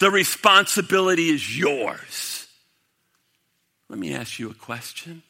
The 0.00 0.10
responsibility 0.10 1.30
is 1.30 1.58
yours. 1.58 2.46
Let 3.88 3.98
me 3.98 4.14
ask 4.14 4.38
you 4.38 4.50
a 4.50 4.54
question. 4.54 5.22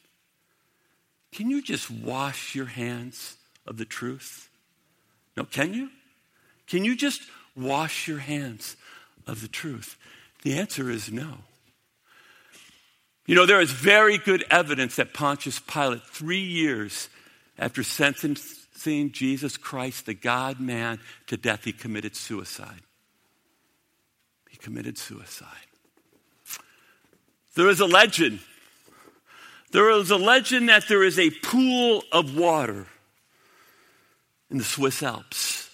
Can 1.32 1.50
you 1.50 1.62
just 1.62 1.90
wash 1.90 2.54
your 2.54 2.66
hands 2.66 3.36
of 3.66 3.76
the 3.76 3.84
truth? 3.84 4.50
No, 5.36 5.44
can 5.44 5.72
you? 5.74 5.90
Can 6.66 6.84
you 6.84 6.96
just 6.96 7.22
wash 7.56 8.08
your 8.08 8.18
hands 8.18 8.76
of 9.26 9.40
the 9.40 9.48
truth? 9.48 9.96
The 10.42 10.58
answer 10.58 10.90
is 10.90 11.10
no. 11.10 11.38
You 13.26 13.36
know, 13.36 13.46
there 13.46 13.60
is 13.60 13.70
very 13.70 14.18
good 14.18 14.44
evidence 14.50 14.96
that 14.96 15.14
Pontius 15.14 15.60
Pilate, 15.60 16.02
three 16.02 16.42
years 16.42 17.08
after 17.58 17.82
sentencing 17.82 19.12
Jesus 19.12 19.56
Christ, 19.56 20.06
the 20.06 20.14
God 20.14 20.58
man, 20.58 20.98
to 21.28 21.36
death, 21.36 21.64
he 21.64 21.72
committed 21.72 22.16
suicide. 22.16 22.80
He 24.48 24.56
committed 24.56 24.98
suicide. 24.98 25.46
There 27.54 27.68
is 27.68 27.80
a 27.80 27.86
legend. 27.86 28.40
There 29.72 29.90
is 29.90 30.10
a 30.10 30.16
legend 30.16 30.68
that 30.68 30.88
there 30.88 31.02
is 31.02 31.18
a 31.18 31.30
pool 31.30 32.02
of 32.12 32.36
water 32.36 32.86
in 34.50 34.58
the 34.58 34.64
Swiss 34.64 35.02
Alps. 35.02 35.70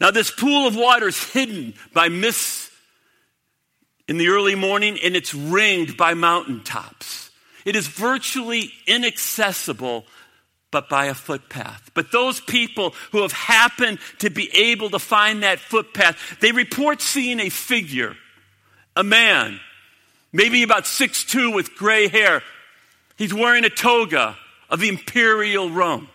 Now, 0.00 0.10
this 0.10 0.30
pool 0.30 0.66
of 0.66 0.76
water 0.76 1.08
is 1.08 1.32
hidden 1.32 1.74
by 1.94 2.08
mist 2.08 2.70
in 4.06 4.18
the 4.18 4.28
early 4.28 4.54
morning 4.54 4.98
and 5.02 5.16
it's 5.16 5.34
ringed 5.34 5.96
by 5.96 6.14
mountaintops. 6.14 7.30
It 7.64 7.74
is 7.74 7.88
virtually 7.88 8.70
inaccessible 8.86 10.04
but 10.70 10.88
by 10.88 11.06
a 11.06 11.14
footpath. 11.14 11.90
But 11.94 12.12
those 12.12 12.40
people 12.40 12.94
who 13.12 13.22
have 13.22 13.32
happened 13.32 13.98
to 14.18 14.28
be 14.28 14.50
able 14.54 14.90
to 14.90 14.98
find 14.98 15.42
that 15.42 15.58
footpath, 15.58 16.18
they 16.40 16.52
report 16.52 17.00
seeing 17.00 17.40
a 17.40 17.48
figure, 17.48 18.14
a 18.94 19.02
man, 19.02 19.58
maybe 20.36 20.62
about 20.62 20.86
six 20.86 21.24
two 21.24 21.50
with 21.50 21.74
gray 21.74 22.08
hair. 22.08 22.42
He's 23.16 23.32
wearing 23.32 23.64
a 23.64 23.70
toga 23.70 24.36
of 24.68 24.82
imperial 24.82 25.70
Rome. 25.70 26.08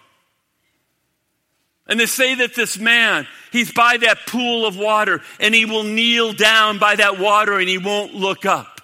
And 1.87 1.99
they 1.99 2.05
say 2.05 2.35
that 2.35 2.53
this 2.55 2.77
man, 2.77 3.27
he's 3.51 3.73
by 3.73 3.97
that 3.97 4.19
pool 4.27 4.65
of 4.65 4.77
water 4.77 5.21
and 5.39 5.53
he 5.53 5.65
will 5.65 5.83
kneel 5.83 6.31
down 6.33 6.77
by 6.77 6.95
that 6.95 7.19
water 7.19 7.59
and 7.59 7.67
he 7.67 7.79
won't 7.79 8.13
look 8.13 8.45
up. 8.45 8.79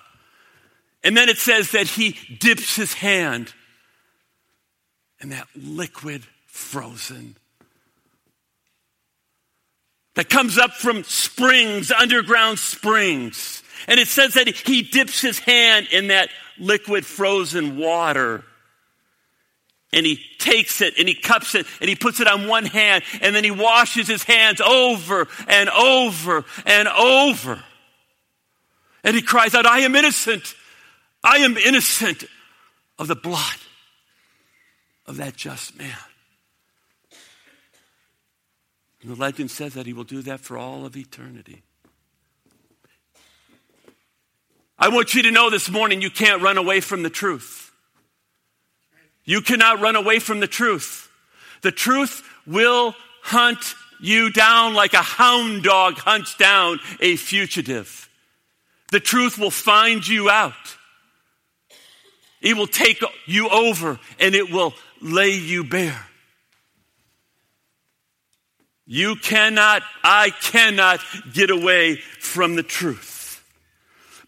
And 1.04 1.16
then 1.16 1.30
it 1.30 1.38
says 1.38 1.72
that 1.72 1.88
he 1.88 2.18
dips 2.40 2.76
his 2.76 2.94
hand 2.94 3.54
in 5.22 5.30
that 5.30 5.48
liquid 5.56 6.24
frozen 6.48 7.36
that 10.16 10.30
comes 10.30 10.58
up 10.58 10.72
from 10.72 11.04
springs, 11.04 11.92
underground 11.92 12.58
springs. 12.58 13.62
And 13.88 14.00
it 14.00 14.08
says 14.08 14.34
that 14.36 14.48
he 14.48 14.82
dips 14.82 15.22
his 15.22 15.40
hand 15.40 15.88
in 15.92 16.08
that 16.08 16.30
liquid 16.58 17.06
frozen 17.06 17.78
water 17.78 18.44
and 19.94 20.06
he 20.06 20.20
takes 20.38 20.82
it 20.82 20.96
and 20.98 21.08
he 21.08 21.16
cups 21.16 21.56
it 21.56 21.66
and 21.80 21.90
he 21.90 21.96
puts 21.96 22.20
it 22.20 22.28
on 22.28 22.48
one 22.48 22.66
hand 22.66 23.04
and 23.22 23.36
then 23.36 23.44
he 23.44 23.52
washes 23.52 24.08
his 24.08 24.24
hands 24.24 24.60
over 24.62 25.28
and 25.48 25.70
over 25.70 26.44
and 26.66 26.88
over. 26.88 27.64
And 29.04 29.16
he 29.16 29.22
cries 29.22 29.56
out, 29.56 29.66
I 29.66 29.80
am 29.80 29.96
innocent. 29.96 30.56
I 31.24 31.38
am 31.38 31.58
innocent 31.58 32.26
of 33.00 33.08
the 33.08 33.16
blood 33.16 33.58
of 35.06 35.18
that 35.18 35.36
just 35.36 35.78
man. 35.78 35.96
And 39.02 39.12
the 39.12 39.16
legend 39.16 39.52
says 39.52 39.74
that 39.76 39.86
he 39.86 39.94
will 39.94 40.04
do 40.04 40.22
that 40.24 40.42
for 40.42 40.58
all 40.58 40.86
of 40.86 40.98
eternity. 40.98 41.64
I 44.80 44.90
want 44.90 45.16
you 45.16 45.24
to 45.24 45.32
know 45.32 45.50
this 45.50 45.70
morning 45.70 46.02
you 46.02 46.12
can't 46.12 46.42
run 46.42 46.58
away 46.58 46.82
from 46.82 47.04
the 47.04 47.10
truth. 47.10 47.72
You 49.26 49.42
cannot 49.42 49.82
run 49.82 49.96
away 49.96 50.20
from 50.20 50.40
the 50.40 50.48
truth. 50.48 51.10
The 51.62 51.72
truth 51.72 52.24
will 52.46 52.96
hunt 53.22 53.76
you 54.00 54.32
down 54.32 54.76
like 54.76 54.94
a 54.94 55.02
hound 55.02 55.64
dog 55.64 55.96
hunts 55.96 56.36
down 56.36 56.80
a 57.02 57.16
fugitive. 57.16 58.08
The 58.92 59.00
truth 59.00 59.38
will 59.38 59.52
find 59.52 60.08
you 60.08 60.30
out. 60.30 60.54
It 62.40 62.56
will 62.56 62.68
take 62.68 63.04
you 63.26 63.50
over 63.50 64.00
and 64.20 64.36
it 64.36 64.52
will 64.52 64.74
lay 65.02 65.32
you 65.32 65.64
bare. 65.64 66.06
You 68.86 69.18
cannot, 69.18 69.82
I 70.04 70.30
cannot 70.30 71.02
get 71.34 71.50
away 71.50 71.96
from 71.96 72.56
the 72.56 72.64
truth. 72.64 73.17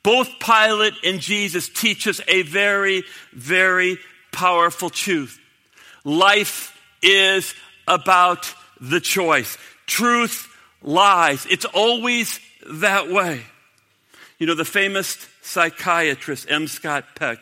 Both 0.04 0.40
Pilate 0.40 0.94
and 1.04 1.20
Jesus 1.20 1.70
teach 1.70 2.08
us 2.08 2.22
a 2.28 2.44
very, 2.44 3.04
very 3.34 3.98
powerful 4.32 4.90
truth. 4.90 5.40
Life 6.04 6.78
is 7.02 7.54
about 7.88 8.54
the 8.80 9.02
choice. 9.02 9.58
Truth, 9.86 10.48
lies. 10.82 11.46
It's 11.48 11.66
always 11.66 12.40
that 12.70 13.10
way. 13.10 13.42
You 14.38 14.48
know, 14.48 14.56
the 14.56 14.66
famous 14.66 15.28
psychiatrist 15.42 16.50
M. 16.50 16.68
Scott 16.68 17.06
Peck. 17.16 17.40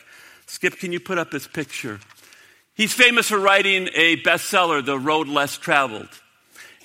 Skip, 0.48 0.78
can 0.78 0.91
you 0.91 1.00
put 1.00 1.17
up 1.17 1.32
his 1.32 1.46
picture? 1.46 2.00
He's 2.74 2.93
famous 2.93 3.28
for 3.28 3.39
writing 3.39 3.89
a 3.93 4.17
bestseller, 4.17 4.84
The 4.86 4.98
Road 4.98 5.28
Less 5.28 5.58
Traveled. 5.58 6.10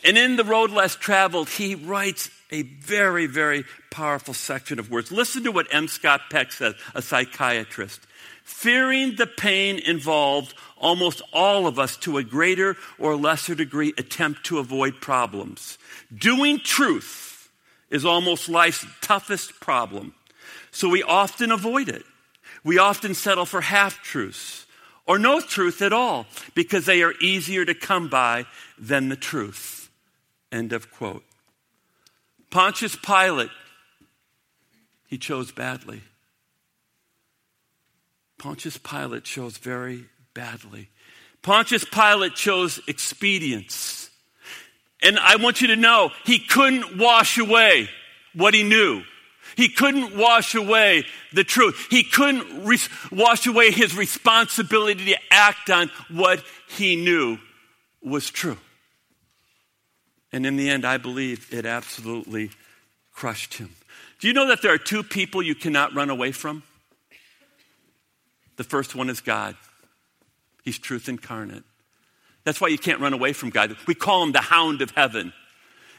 And 0.05 0.19
in 0.19 0.37
The 0.37 0.45
Road 0.45 0.71
Less 0.71 0.97
Traveled, 0.97 1.49
he 1.49 1.75
writes 1.75 2.31
a 2.53 2.63
very, 2.63 3.27
very 3.27 3.65
powerful 3.91 4.35
section 4.35 4.79
of 4.79 4.91
words. 4.91 5.11
Listen 5.11 5.43
to 5.45 5.51
what 5.51 5.67
M. 5.73 5.89
Scott 5.89 6.21
Peck 6.31 6.53
says, 6.53 6.75
a 6.95 7.03
psychiatrist. 7.03 8.01
Fearing 8.45 9.17
the 9.17 9.27
pain 9.27 9.79
involved, 9.79 10.55
almost 10.77 11.23
all 11.33 11.67
of 11.67 11.79
us, 11.79 11.97
to 11.99 12.19
a 12.19 12.25
greater 12.25 12.77
or 12.99 13.17
lesser 13.17 13.55
degree, 13.55 13.95
attempt 13.97 14.45
to 14.45 14.59
avoid 14.59 15.01
problems. 15.01 15.79
Doing 16.15 16.61
truth 16.61 17.51
is 17.91 18.05
almost 18.05 18.49
life's 18.49 18.87
toughest 19.01 19.59
problem. 19.61 20.15
So 20.71 20.89
we 20.89 21.03
often 21.03 21.51
avoid 21.51 21.89
it. 21.89 22.05
We 22.65 22.79
often 22.79 23.15
settle 23.15 23.47
for 23.47 23.61
half 23.61 24.03
truths 24.03 24.67
or 25.07 25.19
no 25.19 25.41
truth 25.41 25.83
at 25.83 25.93
all 25.93 26.27
because 26.55 26.87
they 26.87 27.03
are 27.03 27.15
easier 27.21 27.65
to 27.65 27.75
come 27.75 28.09
by 28.09 28.47
than 28.79 29.09
the 29.09 29.17
truth. 29.17 29.91
End 30.51 30.73
of 30.73 30.93
quote. 30.93 31.25
Pontius 32.53 32.95
Pilate, 32.95 33.49
he 35.09 35.17
chose 35.17 35.51
badly. 35.51 36.03
Pontius 38.39 38.77
Pilate 38.77 39.25
chose 39.25 39.57
very 39.57 40.05
badly. 40.35 40.91
Pontius 41.41 41.85
Pilate 41.87 42.35
chose 42.35 42.79
expedience. 42.87 44.11
And 45.03 45.19
I 45.19 45.37
want 45.37 45.63
you 45.63 45.69
to 45.69 45.77
know, 45.77 46.11
he 46.25 46.39
couldn't 46.39 46.99
wash 46.99 47.39
away 47.39 47.89
what 48.35 48.53
he 48.53 48.63
knew. 48.63 49.03
He 49.57 49.71
couldn't 49.71 50.15
wash 50.15 50.55
away 50.55 51.07
the 51.33 51.45
truth. 51.45 51.87
He 51.91 52.05
couldn't 52.05 52.65
re- 52.65 52.79
wash 53.11 53.47
away 53.47 53.71
his 53.71 53.97
responsibility 53.97 55.07
to 55.07 55.19
act 55.31 55.71
on 55.71 55.91
what 56.11 56.45
he 56.69 56.97
knew 56.97 57.39
was 58.03 58.29
true. 58.29 58.59
And 60.33 60.47
in 60.47 60.57
the 60.57 60.71
end, 60.71 60.85
I 60.85 60.97
believe 60.97 61.53
it 61.53 61.67
absolutely 61.67 62.51
crushed 63.13 63.55
him. 63.55 63.71
Do 64.19 64.29
you 64.29 64.33
know 64.33 64.49
that 64.49 64.63
there 64.63 64.73
are 64.73 64.79
two 64.79 65.03
people 65.03 65.43
you 65.43 65.55
cannot 65.55 65.95
run 65.95 66.09
away 66.09 66.33
from? 66.33 66.63
The 68.57 68.65
first 68.65 68.95
one 68.95 69.11
is 69.11 69.21
God. 69.21 69.57
He's 70.63 70.79
truth 70.79 71.09
incarnate. 71.09 71.65
That's 72.45 72.61
why 72.61 72.69
you 72.69 72.79
can't 72.79 73.01
run 73.01 73.13
away 73.13 73.33
from 73.33 73.51
God. 73.51 73.77
We 73.87 73.95
call 73.95 74.23
him 74.23 74.33
the 74.33 74.41
hound 74.41 74.81
of 74.83 74.91
heaven. 74.91 75.33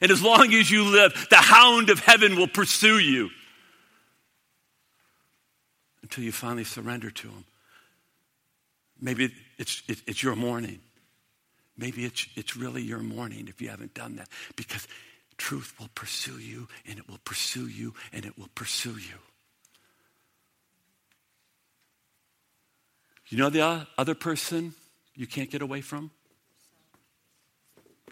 And 0.02 0.12
as 0.12 0.22
long 0.22 0.54
as 0.54 0.69
you 0.69 0.84
live, 0.84 1.28
the 1.30 1.38
hound 1.38 1.89
of 1.89 2.00
heaven 2.00 2.36
will 2.36 2.48
pursue 2.48 3.00
you 3.00 3.30
until 6.02 6.24
you 6.24 6.32
finally 6.32 6.65
surrender 6.65 7.10
to 7.10 7.28
him. 7.28 7.46
Maybe 9.00 9.34
it's, 9.58 9.84
it, 9.88 10.02
it's 10.08 10.24
your 10.24 10.36
morning. 10.36 10.80
Maybe 11.78 12.06
it's, 12.06 12.28
it's 12.36 12.56
really 12.56 12.82
your 12.82 13.00
morning 13.00 13.48
if 13.48 13.62
you 13.62 13.70
haven't 13.70 13.94
done 13.94 14.18
that. 14.18 14.30
Because 14.56 14.88
truth 15.38 15.74
will 15.80 15.90
pursue 15.96 16.38
you, 16.38 16.68
and 16.88 17.00
it 17.00 17.10
will 17.10 17.20
pursue 17.26 17.68
you, 17.68 17.94
and 18.12 18.26
it 18.26 18.38
will 18.38 18.50
pursue 18.54 18.98
you. 18.98 19.18
You 23.30 23.38
know 23.38 23.50
the 23.50 23.88
other 23.98 24.14
person 24.14 24.76
you 25.16 25.26
can't 25.26 25.50
get 25.50 25.62
away 25.62 25.82
from? 25.82 26.12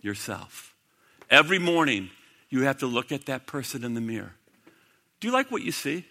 Yourself. 0.01 0.73
Every 1.29 1.59
morning, 1.59 2.09
you 2.49 2.63
have 2.63 2.79
to 2.79 2.87
look 2.87 3.11
at 3.11 3.27
that 3.27 3.45
person 3.45 3.83
in 3.83 3.93
the 3.93 4.01
mirror. 4.01 4.33
Do 5.19 5.27
you 5.27 5.33
like 5.33 5.51
what 5.51 5.61
you 5.61 5.71
see? 5.71 6.05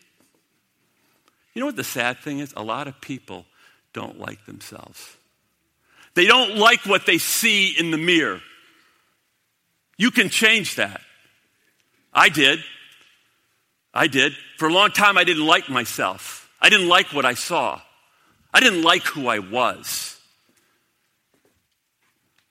You 1.54 1.60
know 1.60 1.66
what 1.66 1.76
the 1.76 1.84
sad 1.84 2.18
thing 2.18 2.38
is? 2.38 2.54
A 2.56 2.62
lot 2.62 2.86
of 2.86 3.00
people 3.00 3.46
don't 3.92 4.18
like 4.18 4.46
themselves. 4.46 5.16
They 6.20 6.26
don't 6.26 6.58
like 6.58 6.84
what 6.84 7.06
they 7.06 7.16
see 7.16 7.68
in 7.68 7.92
the 7.92 7.96
mirror. 7.96 8.42
You 9.96 10.10
can 10.10 10.28
change 10.28 10.74
that. 10.74 11.00
I 12.12 12.28
did. 12.28 12.62
I 13.94 14.06
did. 14.06 14.34
For 14.58 14.68
a 14.68 14.70
long 14.70 14.90
time, 14.90 15.16
I 15.16 15.24
didn't 15.24 15.46
like 15.46 15.70
myself. 15.70 16.50
I 16.60 16.68
didn't 16.68 16.88
like 16.88 17.14
what 17.14 17.24
I 17.24 17.32
saw. 17.32 17.80
I 18.52 18.60
didn't 18.60 18.82
like 18.82 19.02
who 19.04 19.28
I 19.28 19.38
was. 19.38 20.20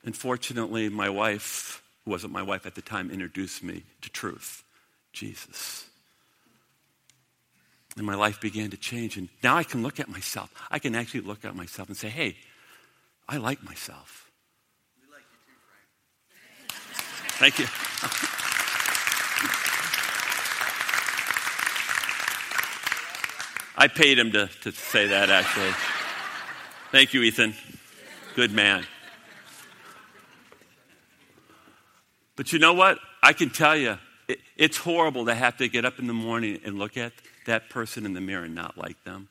And 0.03 0.17
fortunately, 0.17 0.89
my 0.89 1.12
wife, 1.12 1.84
who 2.05 2.10
wasn't 2.10 2.34
my 2.34 2.41
wife 2.41 2.65
at 2.65 2.73
the 2.73 2.82
time, 2.82 3.12
introduced 3.12 3.62
me 3.62 3.84
to 4.01 4.10
truth 4.10 4.63
Jesus. 5.13 5.86
And 7.97 8.03
my 8.03 8.15
life 8.15 8.41
began 8.41 8.71
to 8.71 8.77
change. 8.77 9.15
And 9.15 9.29
now 9.43 9.58
I 9.58 9.63
can 9.63 9.84
look 9.84 9.99
at 9.99 10.10
myself. 10.10 10.51
I 10.71 10.79
can 10.79 10.95
actually 10.95 11.21
look 11.21 11.45
at 11.45 11.55
myself 11.55 11.88
and 11.88 11.95
say, 11.95 12.10
hey, 12.10 12.36
I 13.32 13.38
like 13.38 13.63
myself. 13.63 14.32
We 15.00 15.06
like 15.13 15.22
you 15.30 15.38
too, 15.46 15.54
Frank. 17.38 17.54
Thank 17.54 17.60
you. 17.60 17.68
I 23.78 23.88
paid 23.88 24.18
him 24.18 24.32
to, 24.32 24.48
to 24.63 24.72
say 24.72 25.10
that, 25.10 25.30
actually. 25.30 25.70
Thank 26.92 27.13
you, 27.13 27.22
Ethan. 27.22 27.54
Good 28.36 28.52
man. 28.52 28.88
But 32.36 32.52
you 32.52 32.58
know 32.58 32.74
what? 32.74 32.98
I 33.22 33.34
can 33.34 33.52
tell 33.52 33.78
you, 33.78 34.00
it, 34.28 34.39
it's 34.58 34.78
horrible 34.78 35.28
to 35.28 35.36
have 35.36 35.58
to 35.58 35.70
get 35.70 35.86
up 35.86 36.00
in 36.00 36.08
the 36.08 36.13
morning 36.13 36.62
and 36.65 36.80
look 36.80 36.98
at 36.98 37.13
that 37.46 37.70
person 37.70 38.08
in 38.08 38.13
the 38.13 38.22
mirror 38.22 38.46
and 38.46 38.56
not 38.56 38.76
like 38.76 39.04
them. 39.04 39.30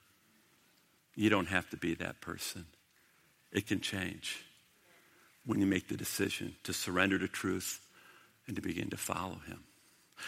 You 1.17 1.31
don't 1.31 1.49
have 1.49 1.69
to 1.71 1.77
be 1.77 1.95
that 1.97 2.21
person. 2.21 2.67
It 3.53 3.67
can 3.67 3.81
change 3.81 4.45
when 5.47 5.61
you 5.61 5.67
make 5.67 5.89
the 5.89 5.97
decision 5.97 6.55
to 6.65 6.73
surrender 6.73 7.19
to 7.19 7.29
truth 7.29 7.81
and 8.47 8.57
to 8.57 8.63
begin 8.63 8.91
to 8.91 8.97
follow 8.97 9.41
Him. 9.47 9.61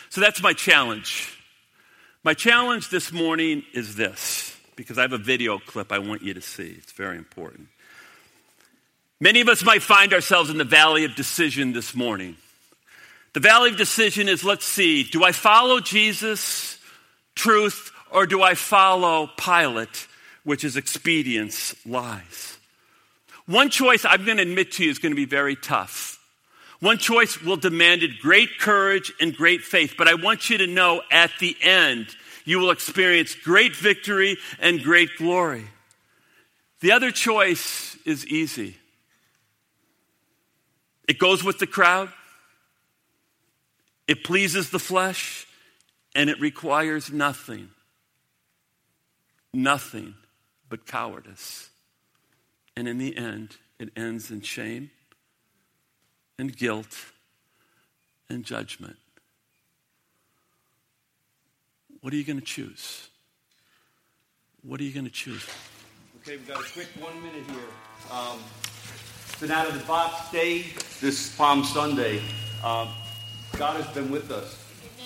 So 0.09 0.21
that's 0.21 0.43
my 0.43 0.53
challenge. 0.53 1.37
My 2.23 2.35
challenge 2.35 2.91
this 2.91 3.13
morning 3.13 3.63
is 3.73 3.97
this, 3.97 4.57
because 4.77 4.99
I 4.99 5.03
have 5.03 5.13
a 5.13 5.19
video 5.19 5.59
clip 5.59 5.93
I 5.93 5.99
want 5.99 6.23
you 6.23 6.35
to 6.35 6.41
see. 6.41 6.75
It's 6.79 6.93
very 6.93 7.17
important. 7.17 7.69
Many 9.21 9.41
of 9.41 9.49
us 9.49 9.63
might 9.63 9.83
find 9.83 10.15
ourselves 10.15 10.49
in 10.49 10.57
the 10.57 10.65
valley 10.65 11.05
of 11.05 11.15
decision 11.15 11.73
this 11.73 11.95
morning. 11.95 12.37
The 13.35 13.41
valley 13.41 13.71
of 13.71 13.77
decision 13.77 14.29
is 14.29 14.43
let's 14.43 14.65
see, 14.65 15.05
do 15.05 15.23
I 15.23 15.33
follow 15.33 15.81
Jesus, 15.81 16.79
truth, 17.35 17.93
or 18.11 18.27
do 18.27 18.43
I 18.43 18.55
follow 18.55 19.29
Pilate, 19.37 20.09
which 20.45 20.65
is 20.65 20.77
expedience, 20.77 21.75
lies? 21.87 22.57
One 23.51 23.69
choice 23.69 24.05
I'm 24.05 24.25
going 24.25 24.37
to 24.37 24.45
admit 24.45 24.71
to 24.73 24.85
you 24.85 24.93
is 24.93 25.01
going 25.01 25.11
to 25.11 25.17
be 25.17 25.25
very 25.25 25.57
tough. 25.57 26.25
One 26.79 26.99
choice 26.99 27.43
will 27.43 27.57
demand 27.57 28.05
great 28.23 28.61
courage 28.61 29.13
and 29.21 29.35
great 29.35 29.63
faith, 29.63 29.95
but 29.99 30.07
I 30.07 30.15
want 30.15 30.51
you 30.51 30.59
to 30.59 30.69
know 30.69 31.03
at 31.11 31.33
the 31.41 31.57
end, 31.61 32.15
you 32.45 32.61
will 32.61 32.71
experience 32.71 33.35
great 33.35 33.75
victory 33.75 34.37
and 34.61 34.81
great 34.81 35.11
glory. 35.19 35.65
The 36.79 36.93
other 36.93 37.11
choice 37.11 37.99
is 38.07 38.25
easy. 38.25 38.77
It 41.09 41.19
goes 41.19 41.43
with 41.43 41.59
the 41.59 41.67
crowd. 41.67 42.09
It 44.07 44.23
pleases 44.23 44.71
the 44.71 44.79
flesh 44.79 45.45
and 46.15 46.31
it 46.31 46.39
requires 46.41 47.11
nothing, 47.11 47.71
nothing 49.53 50.15
but 50.69 50.87
cowardice. 50.87 51.70
And 52.77 52.89
in 52.89 52.99
the 52.99 53.17
end, 53.17 53.57
it 53.79 53.91
ends 53.97 54.31
in 54.31 54.41
shame 54.41 54.91
and 56.39 56.57
guilt 56.57 56.97
and 58.29 58.45
judgment. 58.45 58.97
What 62.01 62.13
are 62.13 62.17
you 62.17 62.25
going 62.25 62.41
to 62.41 62.45
choose? 62.45 63.09
What 64.63 64.81
are 64.81 64.85
you 64.85 64.93
going 64.93 65.05
to 65.05 65.11
choose? 65.11 65.47
Okay, 66.23 66.37
we've 66.37 66.49
got 66.49 66.61
a 66.61 66.73
quick 66.73 66.89
one 66.99 67.23
minute 67.23 67.45
here. 67.47 68.11
Um, 68.11 68.39
been 69.41 69.51
out 69.51 69.67
of 69.67 69.79
the 69.79 69.85
box 69.87 70.31
day 70.31 70.67
this 71.01 71.35
Palm 71.37 71.65
Sunday. 71.65 72.19
Um, 72.63 72.89
God 73.57 73.83
has 73.83 73.95
been 73.95 74.11
with 74.11 74.31
us. 74.31 74.63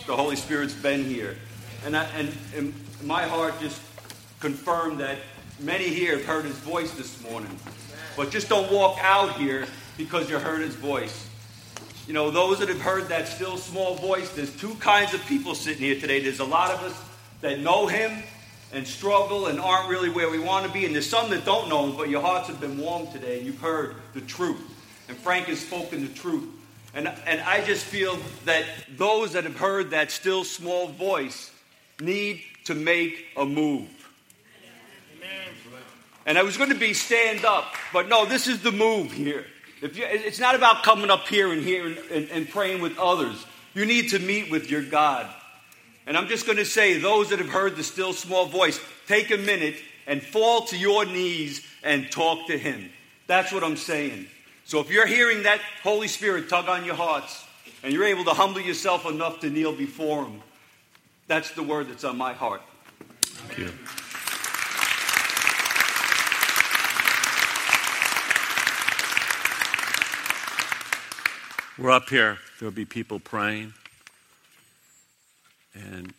The 0.06 0.16
Holy 0.16 0.36
Spirit's 0.36 0.74
been 0.74 1.04
here. 1.04 1.36
And, 1.84 1.96
I, 1.96 2.04
and, 2.16 2.36
and 2.56 2.74
my 3.02 3.22
heart 3.22 3.54
just 3.60 3.80
confirmed 4.40 4.98
that 4.98 5.18
many 5.60 5.88
here 5.88 6.16
have 6.16 6.24
heard 6.24 6.44
his 6.44 6.56
voice 6.58 6.92
this 6.94 7.22
morning. 7.22 7.56
But 8.16 8.30
just 8.30 8.48
don't 8.48 8.70
walk 8.70 8.98
out 9.00 9.36
here 9.36 9.66
because 9.96 10.28
you 10.30 10.38
heard 10.38 10.60
his 10.60 10.74
voice. 10.74 11.28
You 12.06 12.12
know, 12.12 12.30
those 12.30 12.58
that 12.58 12.68
have 12.68 12.80
heard 12.80 13.08
that 13.08 13.28
still 13.28 13.56
small 13.56 13.94
voice, 13.94 14.30
there's 14.30 14.54
two 14.54 14.74
kinds 14.74 15.14
of 15.14 15.24
people 15.26 15.54
sitting 15.54 15.82
here 15.82 15.98
today. 15.98 16.20
There's 16.20 16.40
a 16.40 16.44
lot 16.44 16.70
of 16.70 16.82
us 16.82 17.00
that 17.40 17.60
know 17.60 17.86
him 17.86 18.22
and 18.72 18.86
struggle 18.86 19.46
and 19.46 19.58
aren't 19.58 19.88
really 19.88 20.10
where 20.10 20.28
we 20.28 20.38
want 20.38 20.66
to 20.66 20.72
be. 20.72 20.84
And 20.84 20.94
there's 20.94 21.08
some 21.08 21.30
that 21.30 21.44
don't 21.44 21.68
know 21.68 21.86
him, 21.86 21.96
but 21.96 22.10
your 22.10 22.20
hearts 22.20 22.48
have 22.48 22.60
been 22.60 22.78
warmed 22.78 23.12
today 23.12 23.38
and 23.38 23.46
you've 23.46 23.60
heard 23.60 23.96
the 24.12 24.20
truth. 24.20 24.60
And 25.08 25.16
Frank 25.16 25.46
has 25.46 25.60
spoken 25.60 26.02
the 26.02 26.12
truth. 26.12 26.48
And, 26.94 27.08
and 27.26 27.40
I 27.40 27.64
just 27.64 27.84
feel 27.84 28.18
that 28.44 28.64
those 28.96 29.32
that 29.32 29.44
have 29.44 29.56
heard 29.56 29.90
that 29.90 30.10
still 30.10 30.44
small 30.44 30.88
voice 30.88 31.50
need 32.00 32.42
to 32.64 32.74
make 32.74 33.26
a 33.36 33.44
move. 33.44 33.88
And 36.26 36.38
I 36.38 36.42
was 36.42 36.56
going 36.56 36.70
to 36.70 36.76
be 36.76 36.94
stand 36.94 37.44
up, 37.44 37.74
but 37.92 38.08
no, 38.08 38.24
this 38.24 38.46
is 38.46 38.62
the 38.62 38.72
move 38.72 39.12
here. 39.12 39.44
You, 39.82 40.04
it's 40.06 40.40
not 40.40 40.54
about 40.54 40.82
coming 40.82 41.10
up 41.10 41.28
here 41.28 41.52
and 41.52 41.62
here 41.62 41.86
and, 41.86 41.98
and, 42.10 42.30
and 42.30 42.48
praying 42.48 42.80
with 42.80 42.98
others. 42.98 43.44
You 43.74 43.84
need 43.84 44.10
to 44.10 44.18
meet 44.18 44.50
with 44.50 44.70
your 44.70 44.82
God. 44.82 45.28
And 46.06 46.16
I'm 46.16 46.28
just 46.28 46.46
going 46.46 46.58
to 46.58 46.64
say, 46.64 46.98
those 46.98 47.30
that 47.30 47.38
have 47.38 47.48
heard 47.48 47.76
the 47.76 47.82
still 47.82 48.12
small 48.12 48.46
voice, 48.46 48.80
take 49.06 49.30
a 49.30 49.36
minute 49.36 49.76
and 50.06 50.22
fall 50.22 50.62
to 50.66 50.76
your 50.78 51.04
knees 51.04 51.66
and 51.82 52.10
talk 52.10 52.46
to 52.48 52.58
Him. 52.58 52.90
That's 53.26 53.52
what 53.52 53.64
I'm 53.64 53.76
saying. 53.76 54.26
So 54.64 54.80
if 54.80 54.90
you're 54.90 55.06
hearing 55.06 55.42
that 55.42 55.60
Holy 55.82 56.08
Spirit 56.08 56.48
tug 56.48 56.68
on 56.68 56.84
your 56.84 56.94
hearts 56.94 57.44
and 57.82 57.92
you're 57.92 58.04
able 58.04 58.24
to 58.24 58.32
humble 58.32 58.60
yourself 58.60 59.06
enough 59.06 59.40
to 59.40 59.50
kneel 59.50 59.74
before 59.74 60.24
Him, 60.24 60.42
that's 61.26 61.52
the 61.52 61.62
word 61.62 61.88
that's 61.88 62.04
on 62.04 62.16
my 62.16 62.32
heart. 62.32 62.62
Thank 63.22 63.58
you. 63.58 63.72
We're 71.76 71.90
up 71.90 72.08
here. 72.08 72.38
There'll 72.60 72.72
be 72.72 72.84
people 72.84 73.18
praying. 73.18 73.74
And 75.74 76.14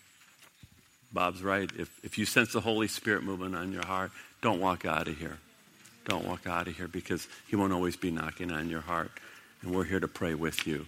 Bob's 1.13 1.41
right. 1.41 1.69
If, 1.77 1.89
if 2.03 2.17
you 2.17 2.25
sense 2.25 2.51
the 2.51 2.59
Holy 2.59 2.89
Spirit 2.89 3.23
moving 3.23 3.55
on 3.55 3.71
your 3.71 3.85
heart, 3.85 4.11
don't 4.41 4.59
walk 4.59 4.83
out 4.85 5.07
of 5.07 5.17
here. 5.17 5.37
Don't 6.03 6.27
walk 6.27 6.45
out 6.45 6.67
of 6.67 6.75
here 6.75 6.89
because 6.89 7.29
He 7.47 7.55
won't 7.55 7.71
always 7.71 7.95
be 7.95 8.11
knocking 8.11 8.51
on 8.51 8.69
your 8.69 8.81
heart. 8.81 9.11
And 9.61 9.73
we're 9.73 9.85
here 9.85 10.01
to 10.01 10.09
pray 10.09 10.35
with 10.35 10.67
you. 10.67 10.85